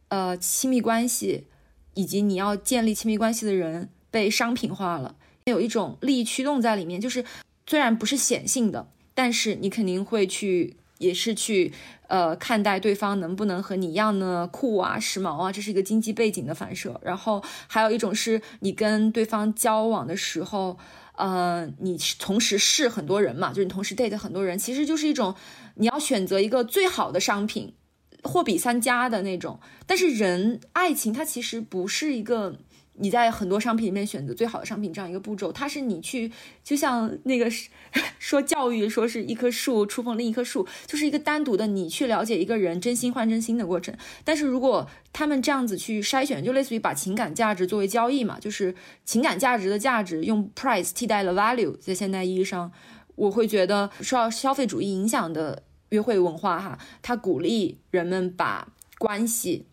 [0.08, 1.46] 呃亲密关系
[1.94, 7.24] 以及你要建立亲密关系的人被商品化了，有一种利益驱动在里面，就是
[7.66, 8.90] 虽然不是显性的。
[9.14, 11.72] 但是你肯定会去，也是去，
[12.08, 14.48] 呃，看待对方能不能和你一样呢？
[14.50, 17.00] 酷啊，时髦啊，这是一个经济背景的反射。
[17.02, 20.76] 然后还有一种是你跟对方交往的时候，
[21.16, 25.34] 呃，你同时试很多人嘛，就是你同时 date 很多人，其实就是一种
[25.76, 27.74] 你要选择一个最好的商品，
[28.22, 29.60] 货比三家的那种。
[29.86, 32.56] 但是人爱情它其实不是一个。
[33.00, 36.30] 你在很多商品里面选择最好的商品这样一个步骤，它是你去
[36.62, 37.50] 就像那个
[38.18, 43.94] 说教育说是一棵树触碰另一棵树，就是一个单独的你去了解一个人真心换真心的过程。
[44.24, 52.70] 但是如果他们这样子去筛选，就类似于把情感价值作为交易嘛，就是情感价值的价值用 price 替代了 value，在现代意义上，
[53.14, 59.66] 我会觉得受到消费主义影响的约会文化哈，它鼓励人们把关系，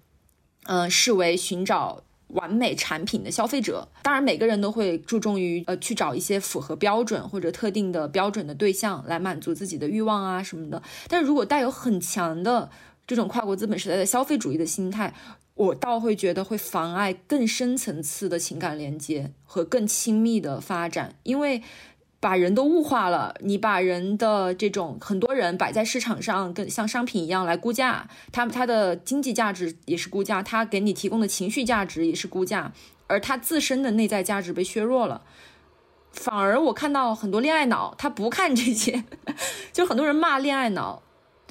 [0.64, 2.05] 嗯，视为寻找。
[2.30, 10.82] 完美产品的消费者，当然每个人都会注重于呃去找一些符合标准或者特定的标准的对象来满足自己的欲望啊什么的。
[11.08, 12.70] 但是如果带有很强的
[13.08, 15.14] 这种跨国资本时代的消费主义的心态，
[15.54, 21.62] 我倒会觉得会妨碍更深层次的情感连接和更亲密的发展，因为。
[22.26, 32.74] 把人都物化了，你把人的这种很多人摆在市场上，跟像商品一样来估价，他他的经济价值也是估价，他给你提供的情绪价值也是估价，
[33.06, 35.22] 而他自身的内在价值被削弱了，
[36.14, 39.04] 反而我看到很多恋爱脑，他不看这些，
[39.72, 41.04] 就很多人骂恋爱脑，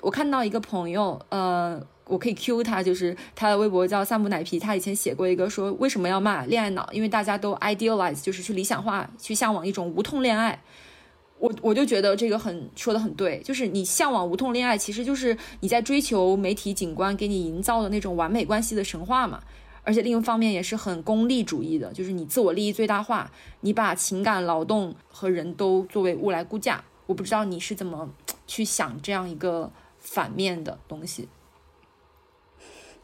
[0.02, 1.80] 我看到一个朋友，呃。
[2.06, 10.62] 我可以 Q 他，就是他的微博叫萨姆奶皮，他以前写过一个说为什么要骂恋爱脑，因为大家都 idealize，就是去理想化，去向往一种无痛恋爱。
[11.38, 19.42] 我我就觉得这个很说的很对，就是你向往无痛恋爱，其实就是你在追求媒体景观给你营造的那种完美关系的神话嘛。
[19.82, 26.82] 而且另一方面也是很功利主义的，就是你自我利益最大化，你把情感、劳动和人都作为物来估价。
[27.04, 28.08] 我不知道你是怎么
[28.46, 31.28] 去想这样一个反面的东西。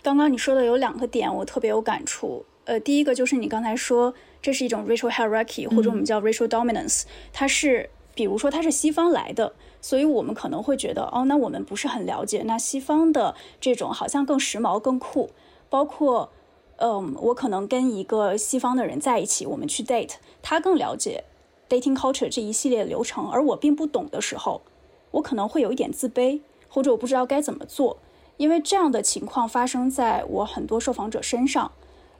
[0.03, 2.45] 刚刚你说的有两个点，我特别有感触。
[2.65, 15.31] 呃，第一个就是你刚才说这是一种 racial hierarchy，或者我们叫 racial dominance，它是，比如说它是西方来的，所以我们可能会觉得，哦，那我们不是很了解，那西方的这种好像更时髦、更酷。
[15.69, 16.31] 包括，
[16.77, 21.25] 嗯，我可能跟一个西方的人在一起，我们去 date，他更了解
[21.69, 24.63] dating culture 这一系列流程，而我并不懂的时候，
[25.11, 27.99] 我可能会有一点自卑，或者我不知道该怎么做。
[28.41, 31.71] 因为这样的情况发生在我很多受访者身上，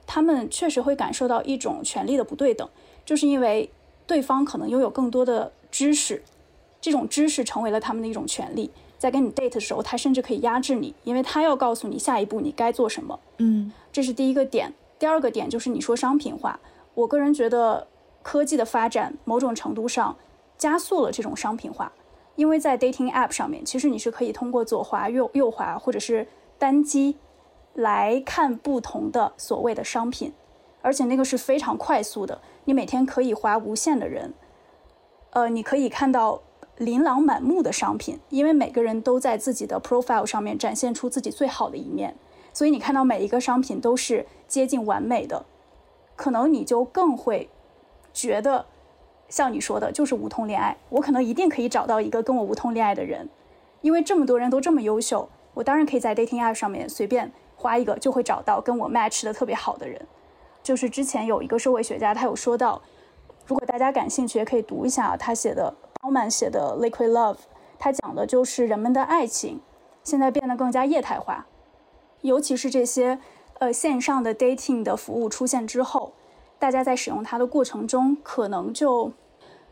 [0.05, 2.69] 他们确实会感受到一种权力的不对等，
[3.03, 3.71] 就是因为
[4.05, 6.21] 对方可能拥有更多的知识，
[6.79, 8.69] 这种知识成为了他们的一种权利。
[8.99, 13.19] 在跟你 date 的时候，他甚至可以压制你，因为他要告诉你下一步你该做什么。
[13.39, 14.71] 嗯，这是第一个点。
[14.99, 16.59] 第二个点就是你说商品化，
[16.93, 17.87] 我个人觉得
[18.21, 20.15] 科技的发展某种程度上
[20.59, 21.91] 加速了这种商品化，
[22.35, 27.17] 因为在 dating app 上面，其实你是可以通过左滑、右右滑或者是单击
[27.73, 30.33] 来看不同的所谓的商品，
[30.81, 34.33] 而且那个是非常快速的，你每天可以滑无限的人，
[35.31, 36.41] 呃，你可以看到。
[36.77, 42.15] 琳琅满目的商品，因为每个人都在自己的 profile 上面展现出自己最好的一面，
[42.53, 45.45] 所以你看到每一个商品都是接近完美的，
[46.15, 47.49] 可能你就更会
[48.11, 48.65] 觉得，
[49.31, 50.77] 像你说的，就是无痛恋爱。
[50.89, 53.27] 我可能一定可以找到一个跟我无痛恋爱的人，
[53.81, 59.99] 因为这么多人都这么优秀，我当然可以在 dating app 上面随便花一个就会找到跟我 match 的特别好的人。
[60.61, 62.79] 就是之前有一个社会学家，他有说到，
[63.47, 65.73] 如果大家感兴趣，也可以读一下他写的。
[66.01, 67.35] 奥曼写的《Liquid Love》，
[67.77, 69.61] 他讲的就是人们的爱情
[70.03, 71.45] 现在变得更加液态化，
[72.21, 73.19] 尤其是这些
[73.59, 76.13] 呃线上的 dating 的服务出现之后，
[76.57, 79.11] 大家在使用它的过程中，可能就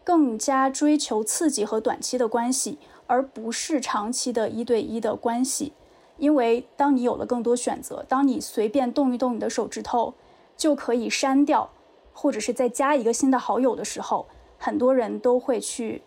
[0.10, 5.74] 更加追求刺激和短期的关系，而不是长期的一对一的关系。
[6.17, 10.15] 因为当你有了更多选择，当你随便动一动你的手指头
[10.58, 11.69] 就可以删掉，
[12.12, 14.26] 或者是再加一个新的好友的时候，
[14.58, 16.02] 很多人都会去。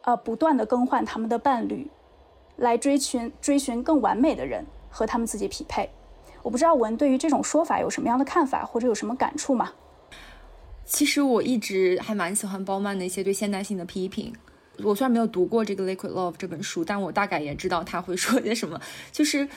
[0.00, 1.90] 呃，不断的更换他们的伴侣，
[2.56, 5.90] 来追寻追寻更完美的人和他们自己匹配。
[6.42, 9.72] 我不知道文对于这种说法有什么样的看法，或者有什么感触吗？
[10.84, 14.32] 其实我一直还蛮喜欢包曼的一些对现代性的批评。
[14.82, 18.80] 我虽然没有读过这个《Liquid Love》这本书，但我大概也知道他会说些什么。
[19.10, 19.48] 就是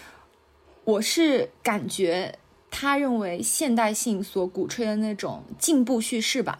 [0.83, 2.37] 我是感觉
[2.69, 6.59] 他认为现代性所鼓吹的那种进步叙事吧，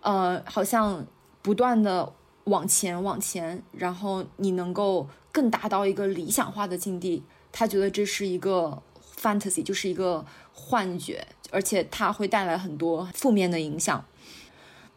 [0.00, 1.06] 呃，好像
[1.42, 2.12] 不断的。
[2.44, 7.22] 往前，往前，然后你能够更达到一个理想化的境地。
[7.50, 8.82] 他觉得这是一个
[9.18, 14.04] fantasy，就是一个幻觉，而且它会带来很多负面的影响。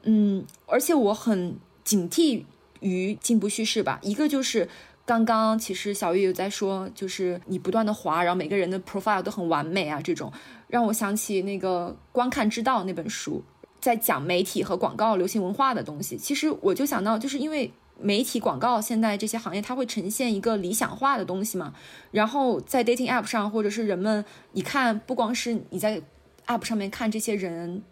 [0.01, 2.43] 嗯，而且我很警惕
[2.79, 3.99] 于进步叙事吧。
[4.01, 4.67] 一个就是
[5.05, 10.33] 刚刚其实小玉有在说，就是你不断的滑，然后每个人的 profile 都很完美啊，这种
[10.67, 13.43] 让我想起那个《观看之道》那本书。
[13.79, 21.71] 在讲媒体和广告、流行文化的东西，其实我就想到，就是因为媒体、广告现在这些行业，它会呈现一个理想化的东西嘛。
[22.11, 26.01] 然后在 dating app 上，或者是人们，你看，不光是你在
[26.47, 27.83] app 上面看这些人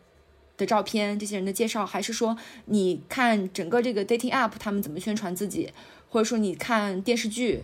[0.58, 5.72] 的照片、这些人的介绍，还是说你看整个这个 dating app 他们怎么宣传自己，
[6.10, 7.64] 或者说你看电视剧、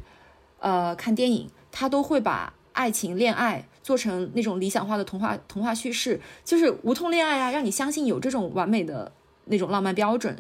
[0.60, 3.67] 呃，看电影，他都会把爱情、恋爱。
[3.84, 9.12] 做成那种理想化的童话童话叙事，就是无痛恋爱啊，让你相信有这种完美的
[9.45, 10.38] 那种浪漫标准。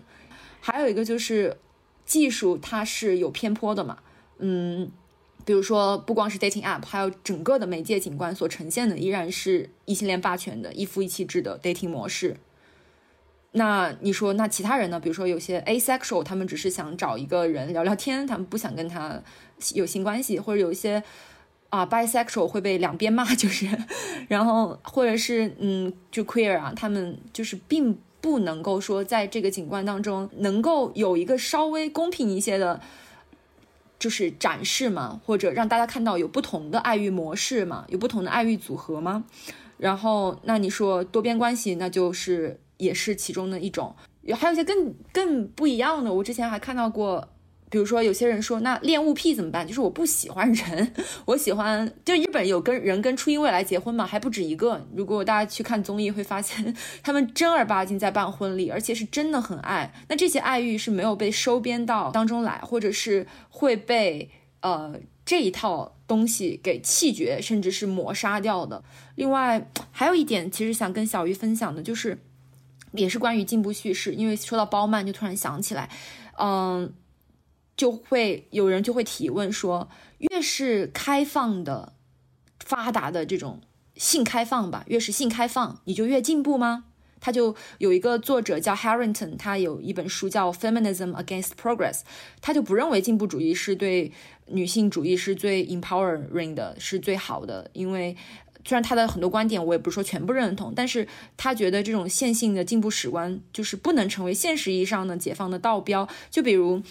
[0.59, 1.57] 还有一个就是
[2.05, 3.97] 技术它是有偏颇的嘛，
[4.37, 4.91] 嗯，
[5.51, 12.37] 比如说不光是 dating app，还有整个的媒介景观所呈现的依然是异性恋霸权的一夫一妻制的 dating 模式。
[13.51, 14.97] 那你说那其他人呢？
[14.97, 19.21] 比如说有些 asexual，他们只是想找一个人聊聊天，他们不想跟他
[19.73, 21.03] 有性关系，或者有一些。
[21.67, 23.67] 啊，bisexual 会被两边骂， 就是，
[24.29, 32.79] 然后或者是嗯，就 queer 啊，他们就是并不能够说在这个景观当中能够有一个稍微公平一些的，
[34.01, 39.23] 就是展示嘛，或者让大家看到有不同的爱欲模式嘛，有不同的爱欲组合吗？
[39.77, 43.95] 然后那你说多边关系，那就是也是其中的一种，
[44.35, 47.29] 还有一些更更不一样的，我之前还看到过。
[47.71, 49.65] 比如说，有些人说，那恋物癖怎么办？
[49.65, 54.85] 就是我不喜欢人， 我喜欢，就日本有跟人跟初音未来结婚嘛，还不止一个。
[54.93, 59.93] 如果大家去看综艺，会发现 他们正儿八经在办婚礼，而且是真的很爱。
[60.09, 64.29] 那这些爱欲是没有被收编到当中来，或者是会被
[64.59, 64.93] 呃
[65.25, 68.83] 这一套东西给气绝，甚至是抹杀掉的。
[69.15, 72.17] 另外还有一点，其实想跟小鱼分享的，就是
[72.91, 75.89] 也是关于进步叙事，因为说到包曼，就突然想起来，
[76.37, 76.93] 嗯。
[77.81, 81.93] 就会有人就会提问说，越是开放的、
[82.59, 83.59] 发达的这种
[83.95, 86.83] 性开放吧，越是性开放，你就越进步吗？
[87.19, 91.93] 他就有一个作者叫 Harrington，他有一本书叫《Feminism Against Progress》，
[92.39, 94.11] 他就不认为进步主义是对
[94.45, 97.71] 女性主义是最 empowering 的，是最好的。
[97.73, 98.15] 因为
[98.63, 106.07] 虽然他的很多观点我也不是说全部认同，但是他觉得这种线性的进步史观就是不能成为现实意义上的解放的道标。
[106.29, 106.83] 就比如。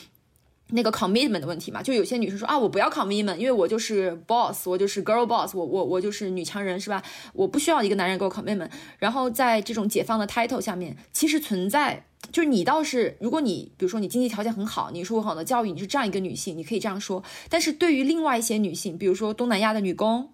[0.72, 7.02] 那个 commitment 的问题嘛，就有些女生说啊，我不要 commitment，因为我就是 boss，我就是 girl boss，我我我就是女强人，是吧？
[7.32, 8.70] 我不需要一个男人给我 commitment。
[8.98, 17.22] 然后在这种解放的 title 下面，其实存在，就是你倒是，如果你比如说你经济条件很好，你受过好的教育，你是这样一个女性，你可以这样说。
[17.48, 20.32] 但是对于另外一些女性，比如说东南亚的女工，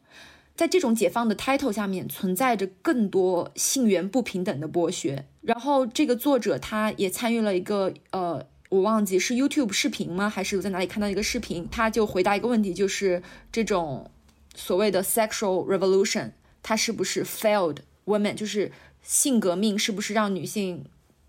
[0.55, 5.26] 在这种解放的 title 下面，存在着更多性缘不平等的剥削。
[5.43, 8.47] 然后这个作者他也参与了一个呃。
[8.69, 10.29] 我忘记是 YouTube 视频吗？
[10.29, 11.69] 还是我在哪里看到一个视频？
[11.71, 14.11] 他就回答一个问题，就是这种
[14.55, 18.35] 所谓的 sexual revolution，它是不是 failed women？
[18.35, 20.85] 就是性革命是不是让女性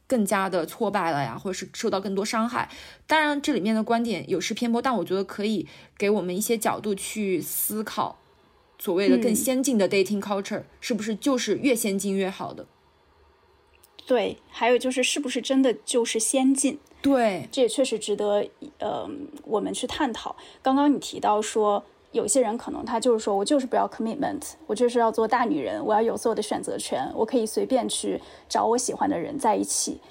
[0.07, 2.69] 更加的挫败了呀，或者是受到更多伤害？
[3.05, 5.67] 当然，这里面的观点有失偏颇，但我觉得可以
[5.97, 8.19] 给我们一些角度去思考，
[8.79, 12.65] 所谓的更先进的 dating culture 是不是就是越先进越好的？
[14.07, 16.79] 对，还有就是是不是真的就是先进？
[17.01, 18.45] 对，这也确实值得
[18.79, 19.07] 呃
[19.43, 20.35] 我们去探讨。
[20.61, 21.81] 刚刚你提到说，
[22.11, 30.01] 有些人可能他就是说我就是不要 commitment，我就是要做大女人，我要有所有的选择权，我可以随便去找我喜欢的人在一起。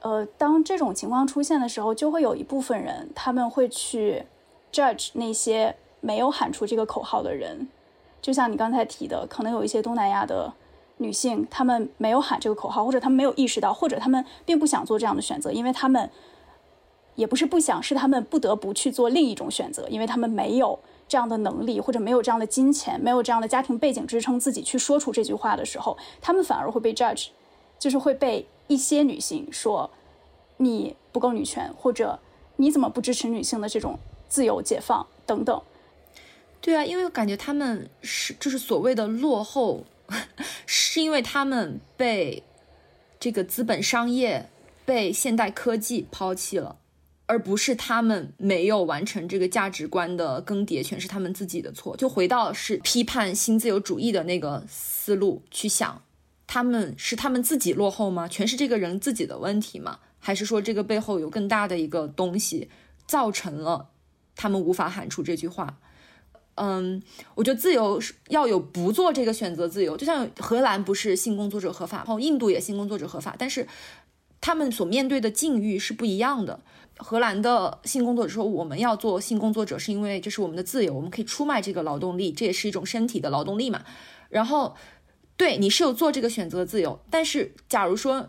[0.00, 4.24] 呃，当这种情况出现的时候，就会有一部分人他们会去
[4.72, 7.68] judge 那些没有喊出这个口号的人。
[8.22, 10.54] 就像你刚才提的，可能有一些东南亚的。
[11.00, 16.10] 女性，她们没有喊这个口号，或者她们没有意识到，或者她们并不想做这样的选择，因为她们
[17.14, 20.78] 也不是不想，是她们不得不去做另一种选择，因为她们没有
[21.08, 27.28] 这样的能力，或者没有这样的金钱，没有这样的家庭背景支撑自己去说出这句话的时候，她们反而会被 judge，
[27.78, 29.90] 就是会被一些女性说
[30.58, 32.18] 你不够女权，或者
[32.56, 33.98] 你怎么不支持女性的这种
[34.28, 35.62] 自由解放等等。
[36.60, 39.82] 对啊，因为我感觉他们是就是所谓的落后。
[40.66, 42.42] 是因为他们被
[43.18, 44.48] 这个资本商业、
[44.84, 46.78] 被现代科技抛弃了，
[47.26, 51.96] 而不是他们没有完成这个价值观的更迭，全是他们自己的错。
[51.96, 56.02] 就回到是批判新自由主义的那个思路去想，
[56.46, 58.26] 他们是他们自己落后吗？
[58.26, 60.00] 全是这个人自己的问题吗？
[60.18, 62.68] 还是说这个背后有更大的一个东西
[63.06, 63.88] 造成了
[64.36, 65.78] 他们无法喊出这句话？
[66.62, 67.02] 嗯，
[67.34, 73.66] 我觉得自由是要有不做这个选择自由，就像荷兰不是性工作者合法，然后印度也性工作者合法，但是
[74.42, 76.60] 他们所面对的境遇是不一样的。
[76.98, 83.82] 荷兰的性工作者说，我们要做性工作者是因为这是我们的自由，我们可以出卖这个劳动力，这也是一种身体的劳动力嘛。
[84.28, 84.76] 然后，
[85.38, 88.26] 对你是有做这个选择自由，但是假如说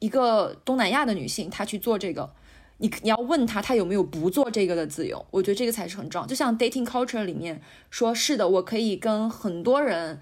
[0.00, 2.34] 一个东南亚的女性她去做这个。
[2.78, 5.24] 你你要问他，他有没有不做这个的自由？
[5.30, 6.26] 我觉得这个才是很重要。
[6.26, 7.60] 就像 dating culture 里面
[7.90, 10.20] 说，是的，我可以跟很多人，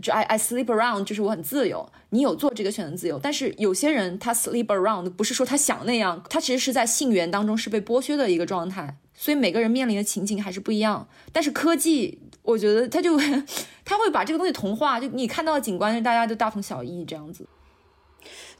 [0.00, 1.90] 就 I I sleep around，就是我很自由。
[2.10, 8.96] 你有做这个选择自由，但是有些人他 sleep around 不是说他想那样，他其实是在性缘当中是被剥削的一个状态。
[9.14, 11.06] 所以每个人面临的情景还是不一样。
[11.32, 13.18] 但是科技，我觉得他就
[13.84, 17.46] 他会把这个东西同化，就你看到的景观，大家都大同小异这样子。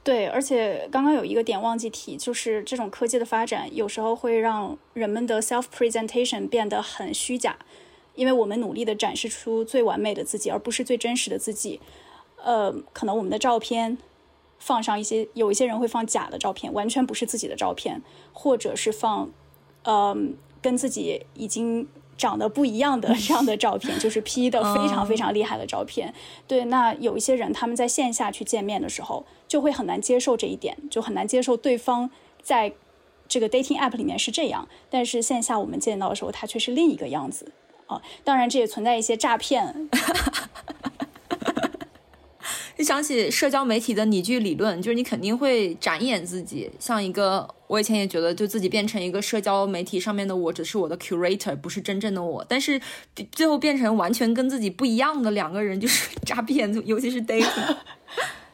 [0.09, 7.59] 对，而且刚刚有一个点忘记提，就是这种科技的发展有时候会让人们的 self presentation 变得很虚假，
[8.15, 11.79] 因为我们努力的展示出最完美的自己，而不是最真实的自己。
[12.43, 13.99] 呃，可能我们的照片
[14.59, 18.01] 放上一些，有一些人会放假的照片，完全不是自己的照片，
[18.33, 19.31] 或者是放，
[19.83, 20.17] 呃，
[20.63, 21.87] 跟自己已经。
[22.19, 26.13] 长得不一样的这样的照片，就是 P 的非常非常厉害的照片。
[26.47, 32.11] 对，那有一些人他们在线下去见面的时候，就会很难接受这一点，就很难接受对方
[32.43, 32.73] 在
[33.29, 37.53] 这个 dating app 里面是这样，但是线下我们见到的时候，他却是另一个样子
[37.87, 38.03] 啊。
[38.25, 39.89] 当然，这也存在一些诈骗。
[42.79, 52.47] 就想起社交媒体的拟剧理论，就是你肯定会展演自己，像一个我以前也觉得，就自己变成一个社交媒体上面的我，只是我的 curator，不是真正的我。
[52.49, 52.81] 但是
[53.33, 57.77] 最后变成完全跟自己不一样的两个人，就是 诈骗，尤其是 david。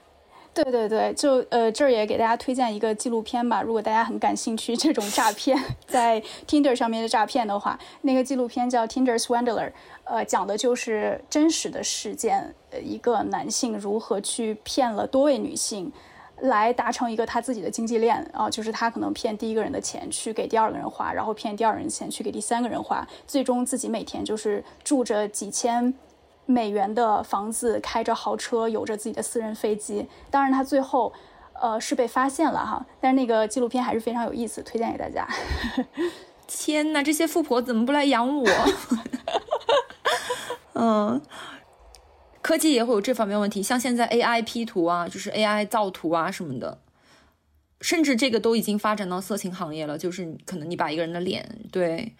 [0.54, 9.72] 对对对，就呃这儿也给大家推荐一个纪录片吧，如果大家很感兴趣这种诈骗在 Tinder 上面的诈骗的话，那个纪录片叫 Tinder Swindler，
[10.04, 15.90] 呃，讲的就是真实的事件，呃，一个男性如何去骗了多位女性，
[16.42, 25.92] 来达成一个他自己的经济链啊，就是他可能骗第一个人的钱去给第二个人花，然后骗第二人钱去给第三个人花，最终自己每天就是住着几千。
[26.46, 30.08] 美元的房子，开着豪车，有着自己的私人飞机。
[30.30, 31.12] 当然，他最后，
[31.54, 32.84] 呃，是被发现了哈。
[33.00, 35.26] 但是那个纪录片还是非常有意思，推荐给大家。
[36.46, 38.48] 天哪，这些富婆怎么不来养我？
[40.74, 41.22] 嗯，
[42.42, 46.78] 科技也会有这方面问题，像现在 AI P 图啊，就是 AI 造图啊什么的。
[47.80, 52.14] 甚至这个都已经发展到色情行业了，就是可能你把一个人的脸，对，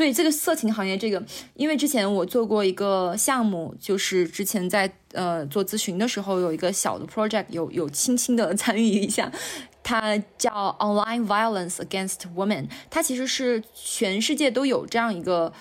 [0.00, 1.22] 对这个色情行业，这个，
[1.52, 9.30] 因为之前我做过一个项目，就是之前在呃做咨询的时候，有一个小的 project，有有轻轻的 参与一下，
[9.82, 15.52] 它叫 Online Violence Against Women，它其实是全世界都有这样一个，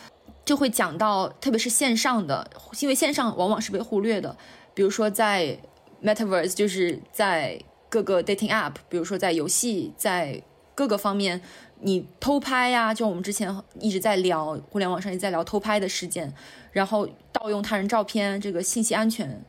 [0.46, 4.38] 就会讲到，特别是线上的，因为线上往往是被忽略的，
[4.74, 5.60] 比如说在
[6.02, 7.60] Metaverse，就是在。
[7.92, 10.40] 各个 dating app，比如说在游戏，在
[10.80, 11.42] 各个方面，
[11.82, 16.34] 你偷拍呀，就我们之前一直在聊，互联网上一直在聊偷拍的事件，
[16.72, 19.44] 然后盗用他人照片，这个信息安全。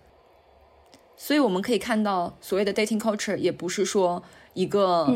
[1.16, 4.20] 所以我们可以看到，所谓的 dating culture 也不是说
[4.54, 5.06] 一个，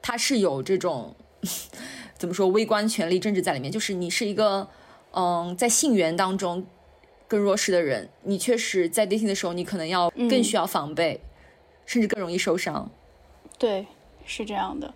[0.00, 1.16] 它是有这种
[2.16, 4.68] 怎么说微观权力政治在里面，就是你是一个，
[5.10, 6.64] 嗯，在性缘当中
[7.26, 11.20] 更弱势的人，你确实在 dating 的时候，你可能要更需要防备。
[11.84, 12.88] 甚至更容易受伤，
[13.58, 13.84] 对，
[14.24, 14.94] 是这样的。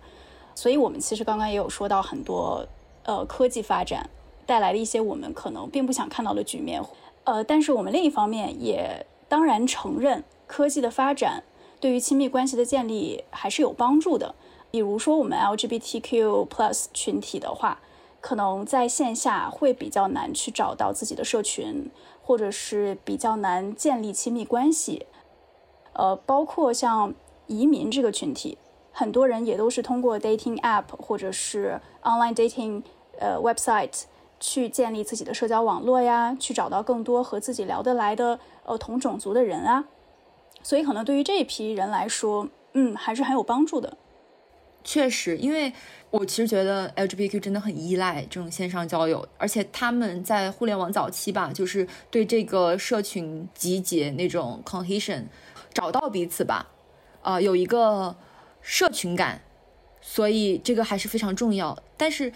[0.57, 2.65] 所以，我们其实刚刚也有说到很多，
[3.03, 4.09] 呃，科技发展
[4.47, 6.81] 带来的一些我们可能并不想看到的局面。
[7.25, 11.43] 呃，但是我们另一方面也当然承认，科技的发展
[11.79, 14.33] 对于亲密关系的建立还是有帮助的。
[14.71, 17.79] 比如说，我们 LGBTQ plus 群体的话，
[18.19, 21.91] 可能在线下会比较难去找到自己的社群，
[22.23, 25.05] 或者是比较难建立亲密关系。
[25.93, 27.13] 呃，包括像
[27.45, 28.57] 移民这个群体，
[28.99, 32.81] 很多人也都是通过 dating app 或者是 online dating
[33.19, 34.05] 呃 website
[34.39, 39.85] 去建立自己的社交网络呀，去找到更多和自己聊得来的呃同种族的人啊。
[40.63, 43.95] 所以可能对于这一批人来说，嗯，还是很有帮助的。
[44.83, 45.71] 确实，因为
[46.09, 55.25] 我其实觉得 LGBTQ 真的很依赖这种线上交友，而且他们在互联网早期吧，就是对这个社群集结那种 cohesion。
[55.71, 56.65] 找到彼此吧，
[57.21, 58.15] 啊，有一个
[58.67, 59.41] 社群感，
[60.01, 61.81] 所以这个还是非常重要。
[61.95, 62.29] 但是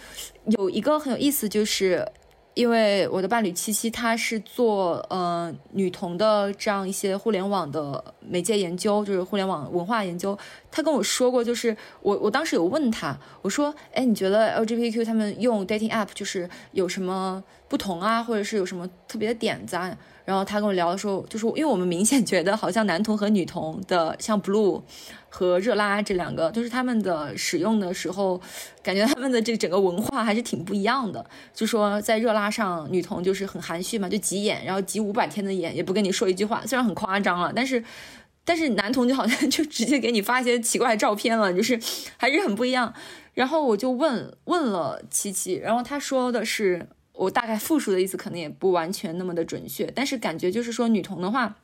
[0.45, 2.09] 有一个很有意思，就是
[2.53, 10.37] 因为我的伴侣七七，她是做呃女童的这样一些互联网的媒介研究，就是互联网文化研究。
[10.71, 19.97] 她跟我说过，就是我我当时有问她，我说，哎，你觉得 LGBTQ 他们用 dating app 就是有什么不同啊，或者是有什么特别的点子啊？
[20.23, 24.81] 然后他跟我聊的时候，就是因为我们明显觉得好像男童和女童的，像 Blue
[25.29, 28.39] 和热拉这两个，就是他们的使用的时候，
[28.83, 31.25] 感觉他们的这整个文化还是挺不一样的。
[31.53, 37.83] 就说在热拉上，女童就是很含蓄嘛，就挤眼，然后挤五百天的眼，也不跟你说一句话，虽然很夸张了，但是
[38.45, 41.79] 但是男童就好像就直接给你发一些奇怪的照片了，就是
[42.17, 42.93] 还是很不一样。
[43.33, 46.87] 然后我就问问了七七，然后他说的是。
[47.21, 51.55] 我大概复述的意思可能也不完全那么的准确，但是感觉就是说，女同的话，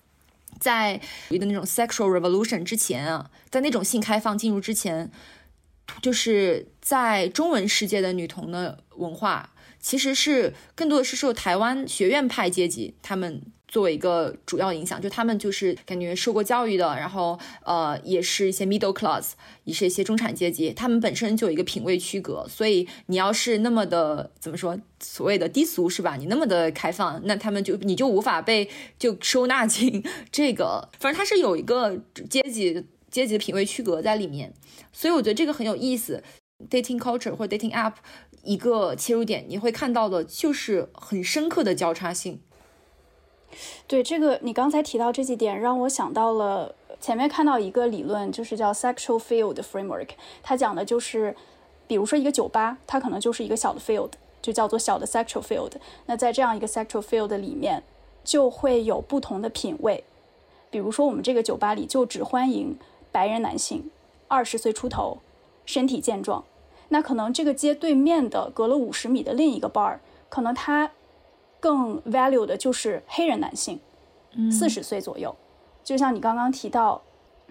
[0.60, 5.10] 在的那种 sexual revolution 之前啊，在那种性开放进入之前，
[5.99, 13.41] 就是在中文世界的女同的文化，其实是更多的是受台湾学院派阶级他们。
[13.68, 19.32] 作为一个主要影响，就他们就是感觉受过教育的，然后呃，也是一些 middle class，
[19.65, 26.15] 也是一些中产阶级，他们本身就有一个品味区隔，所以你要是那么的怎么说，所谓的低俗是吧？
[26.15, 31.97] 你那么的开放，那他们就你就无法被就收纳进这个，反正它是有一个
[32.30, 34.53] 阶级阶级的品味区隔在里面，
[34.93, 36.24] 所以我觉得这个很有意思。
[36.72, 37.93] dating culture 或 dating app
[38.41, 42.39] 一个切入点，你会看到的就是很深刻的交叉性。
[43.88, 50.10] 对这个，你刚才提到这几点，让我想到了前面看到一个理论，就是叫 sexual field framework。
[50.43, 51.36] 它讲的就是，
[51.88, 55.72] 比如说一个酒吧，它可能就是一个小的 field，就叫做小的 sexual field。
[56.05, 57.84] 那在这样一个 sexual field 里面，
[58.24, 60.03] 就会有不同的品味。
[60.70, 62.78] 比如说我们这个酒吧里就只欢迎
[63.12, 63.89] 白人男性，
[64.28, 65.20] 二十岁出头，
[65.66, 66.43] 身体健壮。
[66.89, 69.97] 那可能这个街对面的隔了五十米的另一个 bar，
[70.30, 70.91] 可能他。
[71.68, 73.78] 更 value 的就是黑人男性，
[74.49, 75.36] 四十岁左右，
[75.84, 77.01] 就像你刚刚提到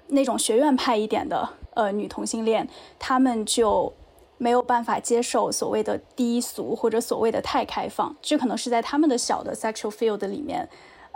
[0.07, 2.67] 那种学院派一点的呃女同性恋，
[2.99, 3.93] 他们就
[4.39, 10.67] 没有办法接受所谓的低俗或者所谓的太开放，这可能是在他们的小的 sexual field 里面，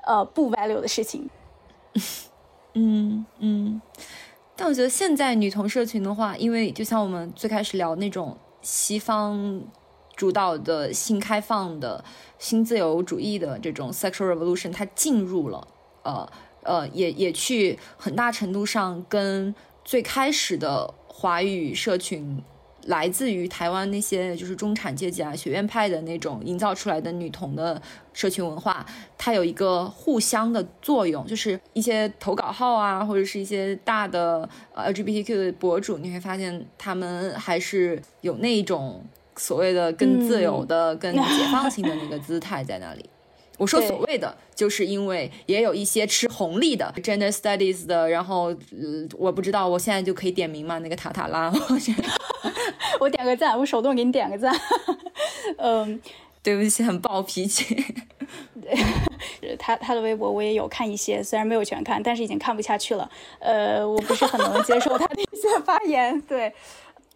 [0.05, 1.30] 呃不 value 的事情。
[2.74, 3.80] 嗯嗯，
[4.55, 9.62] 但我觉得现在女同社群的话，因为就像我们最开始聊那种西方。
[10.21, 12.05] 主导的新开放的
[12.39, 15.66] 新自由主义的这种 sexual revolution，它进入了，
[16.03, 16.31] 呃
[16.62, 22.43] 呃，也也去很大程度上跟最开始的华语社群
[22.85, 27.81] 来自于台湾那些就是中产阶级啊、学院派的那种营造出来的女童的
[28.12, 28.85] 社群文化，
[29.16, 34.47] 它有一个互相的作用，就是一些投稿号啊，或者是一些大的
[34.77, 39.03] LGBTQ 的博主，你会发现他们还是有那种
[39.41, 41.20] 所谓的更自由的、更解
[41.51, 43.09] 放性的那个姿态在那里。
[43.57, 48.57] 我说所谓的，就是因为也有一些吃红利的 gender studies 的，然后呃，
[49.18, 50.78] 我不知道，我现在就可以点名吗？
[50.78, 51.53] 那个塔塔拉，
[53.01, 54.55] 我点个赞，我手动给你点个赞。
[55.59, 56.01] 嗯，
[56.43, 57.74] 对不起，很暴脾气。
[58.62, 63.11] 对，他他的微博我也有看一些，虽然没有全看，但是已经看不下去了。
[63.41, 66.18] 呃，我不是很能接受他的一些发言。
[66.22, 66.51] 对，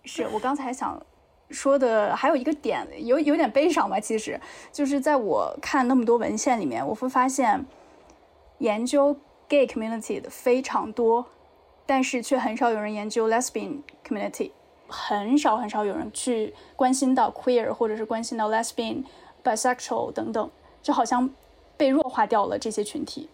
[0.05, 1.03] 是我刚才想。
[1.51, 4.01] 说的还有一个点，有有点悲伤吧？
[4.01, 4.41] 其实
[4.73, 7.65] 就是在我看那么多文献里面，我会发现
[8.59, 9.17] 研究
[9.49, 11.27] gay community 的非常多，
[11.87, 14.51] 但是却很少有人研究 lesbian community，
[14.89, 19.05] 很少很少有人去关心到 queer 或者是关心到 lesbian、
[19.45, 20.51] bisexual 等等，
[20.83, 21.31] 就好像
[21.77, 23.29] 被弱化掉了这些群体。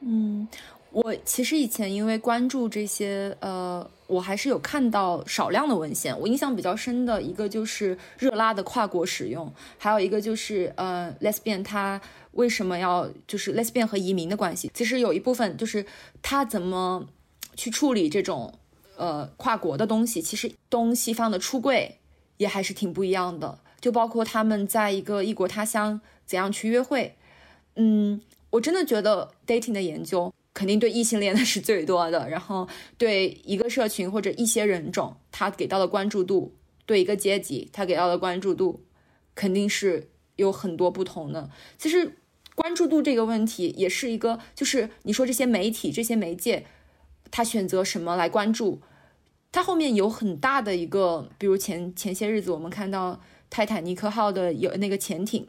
[0.00, 0.48] 嗯。
[0.96, 6.18] 我其实以前因为关注这些，呃，我还是有看到少量的文献。
[6.18, 12.00] 我印象比较深的一个就是热拉的跨国使用，还有一个就是呃，lesbian 它
[12.32, 14.70] 为什么要就是 lesbian 和移民的关系。
[14.72, 15.84] 其实有一部分就是
[16.22, 17.06] 他怎么
[17.54, 18.54] 去处理这种
[18.96, 20.22] 呃跨国的东西。
[20.22, 21.98] 其实东西方的出柜
[22.38, 27.14] 也还是挺不一样的，就包括他们在一个异国他乡怎样去约会。
[27.74, 30.32] 嗯，我真的觉得 dating 的研究。
[30.56, 36.54] 肯定对异性恋的是最多的， 然后对一个社群或者一些人种，他给到的关注度，
[36.86, 38.82] 对一个阶级他给到的关注度，
[39.34, 41.50] 肯定是有很多不同的。
[41.76, 42.16] 其实
[42.54, 46.64] 关注度这个问题也是一个，就是你说这些媒体、这些媒介，
[47.30, 48.80] 他选择什么来关注，
[49.52, 55.46] 它后面有很大的一个，比如前前些日子我们看到泰坦尼克号的有那个潜艇，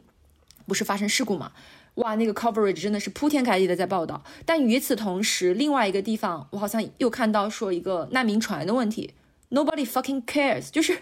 [0.66, 1.52] 不是发生事故嘛？
[1.98, 4.22] 哇，那个 coverage 真的是铺天盖地的在报道。
[4.44, 9.12] 但与此同时，另外一个地方，我好像又看到说一个难民船的问题
[9.50, 10.98] ，nobody fucking cares，就是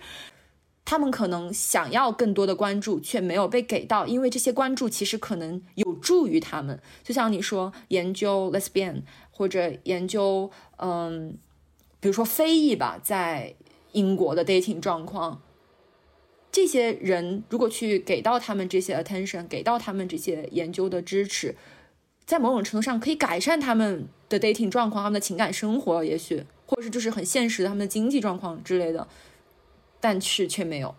[0.87, 6.81] 他们可能想要更多的关注，却没有被给到，因为这些关注其实可能有助于他们。
[7.05, 11.37] 就像你说，研究 lesbian 或者研究，嗯，
[12.01, 13.55] 比如说非裔吧，在
[13.93, 15.43] 英国的 dating 状况。
[16.53, 21.55] 这些人如果去给到他们这些 attention，给到他们这些研究的支持，
[22.25, 29.07] 在某种程度上可以改善他们的 dating 状况、他们的情感生活，也许，或者是就是很现实的他们的经济状况之类的，
[30.01, 30.95] 但是却没有。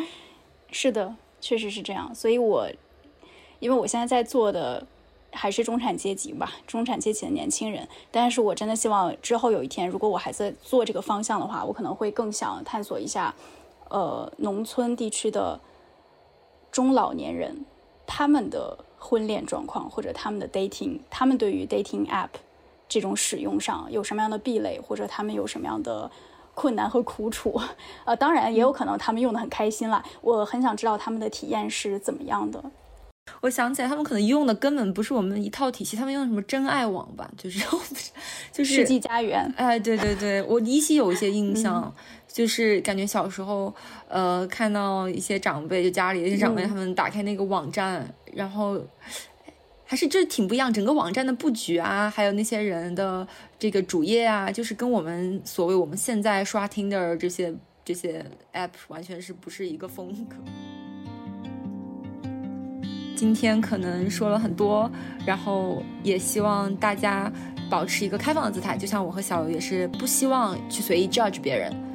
[0.72, 2.12] 是的，确实是这样。
[2.12, 2.68] 所以，我
[3.60, 4.84] 因为我现在在做的
[5.30, 13.34] 还是中产阶级吧，中产阶级的年轻人，但是我真的希望之后有一天，如果我还在做这个方向的话，我可能会更想探索一下。
[13.90, 15.60] 呃，农村地区的
[16.72, 17.64] 中老年人，
[18.06, 22.28] 他们的婚恋状况或者他们的 dating，他们对于 dating app
[22.88, 26.10] 这种使用上有什么样的壁垒，或者他们有什么样的
[26.54, 27.60] 困难和苦楚？
[28.04, 30.04] 呃，当然也有可能他们用的很开心啦。
[30.20, 32.62] 我很想知道他们的体验是怎么样的。
[33.40, 37.60] 我想起来，他们可能用的根本不是我们一套体系，他们用什么真爱网吧，就是
[38.52, 39.52] 就是世纪家园。
[39.56, 41.92] 哎，对对对，我依稀有一些印象。
[42.32, 43.74] 就是感觉小时候，
[44.08, 48.80] 呃，看到一些长辈，就家里一些长辈，他们打开那个网站，然后
[49.84, 50.72] 还是这挺不一样。
[50.72, 53.26] 整个网站的布局啊，还有那些人的
[53.58, 57.52] 这个主页啊，就是跟我们所谓我们现在刷 Tinder 这些
[57.84, 60.36] 这些 app 完全是不是一个风格。
[63.16, 64.88] 今天可能说了很多，
[65.26, 67.30] 然后也希望大家
[67.68, 71.89] 保持一个开放的姿态，就像我和小游也是不希望去随意 judge 别人。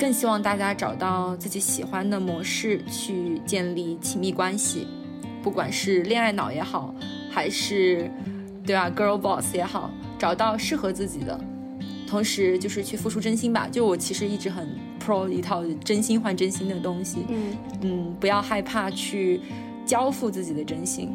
[0.00, 4.86] 更希望大家找到自己喜欢的模式去建立亲密关系，
[5.42, 6.94] 不管是恋爱脑也好，
[7.30, 8.10] 还是
[8.64, 11.38] 对吧，girl boss 也好，找到适合自己的，
[12.08, 13.68] 同时就是去付出真心吧。
[13.70, 14.66] 就我其实一直很
[14.98, 19.42] pro 一套真心换真心的东西，嗯嗯，不要害怕去
[19.84, 21.14] 交付自己的真心。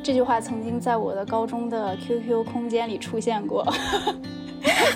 [0.00, 3.66] 这句话曾经在我的高中的 QQ 空间里出现过。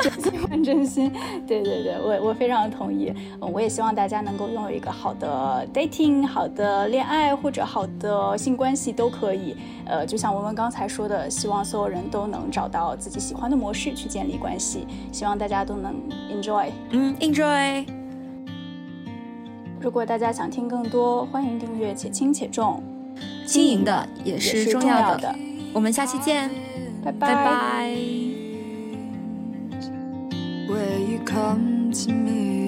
[0.01, 1.13] 真心换真心，
[1.47, 3.13] 对对对，我我非常同意。
[3.41, 9.57] 嗯，我也希望大家能够拥有一个好的 dating，好的恋爱或者好的性关系都可以。
[9.85, 14.87] 呃，就像文文刚才说的，希望所有人都能找到自己喜欢的模式去建立关系。
[15.13, 15.95] 希望大家都能
[16.31, 17.87] enjoy，嗯，enjoy。
[19.81, 22.83] 如果大家想听更多，欢迎订阅且轻且重，
[23.47, 25.33] 轻盈的也是重要的。
[25.73, 26.51] 我们下期见，
[27.05, 28.26] 拜拜。
[30.67, 32.66] Where you come to me.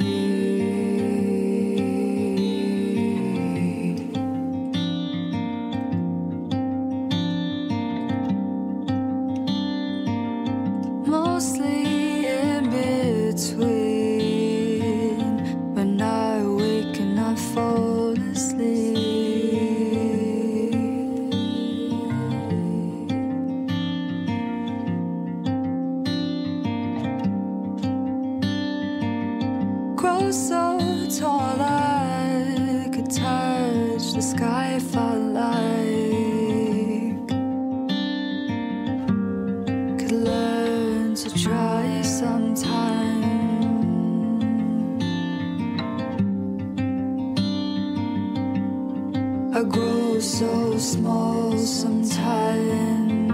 [49.58, 53.27] I grow so small sometimes.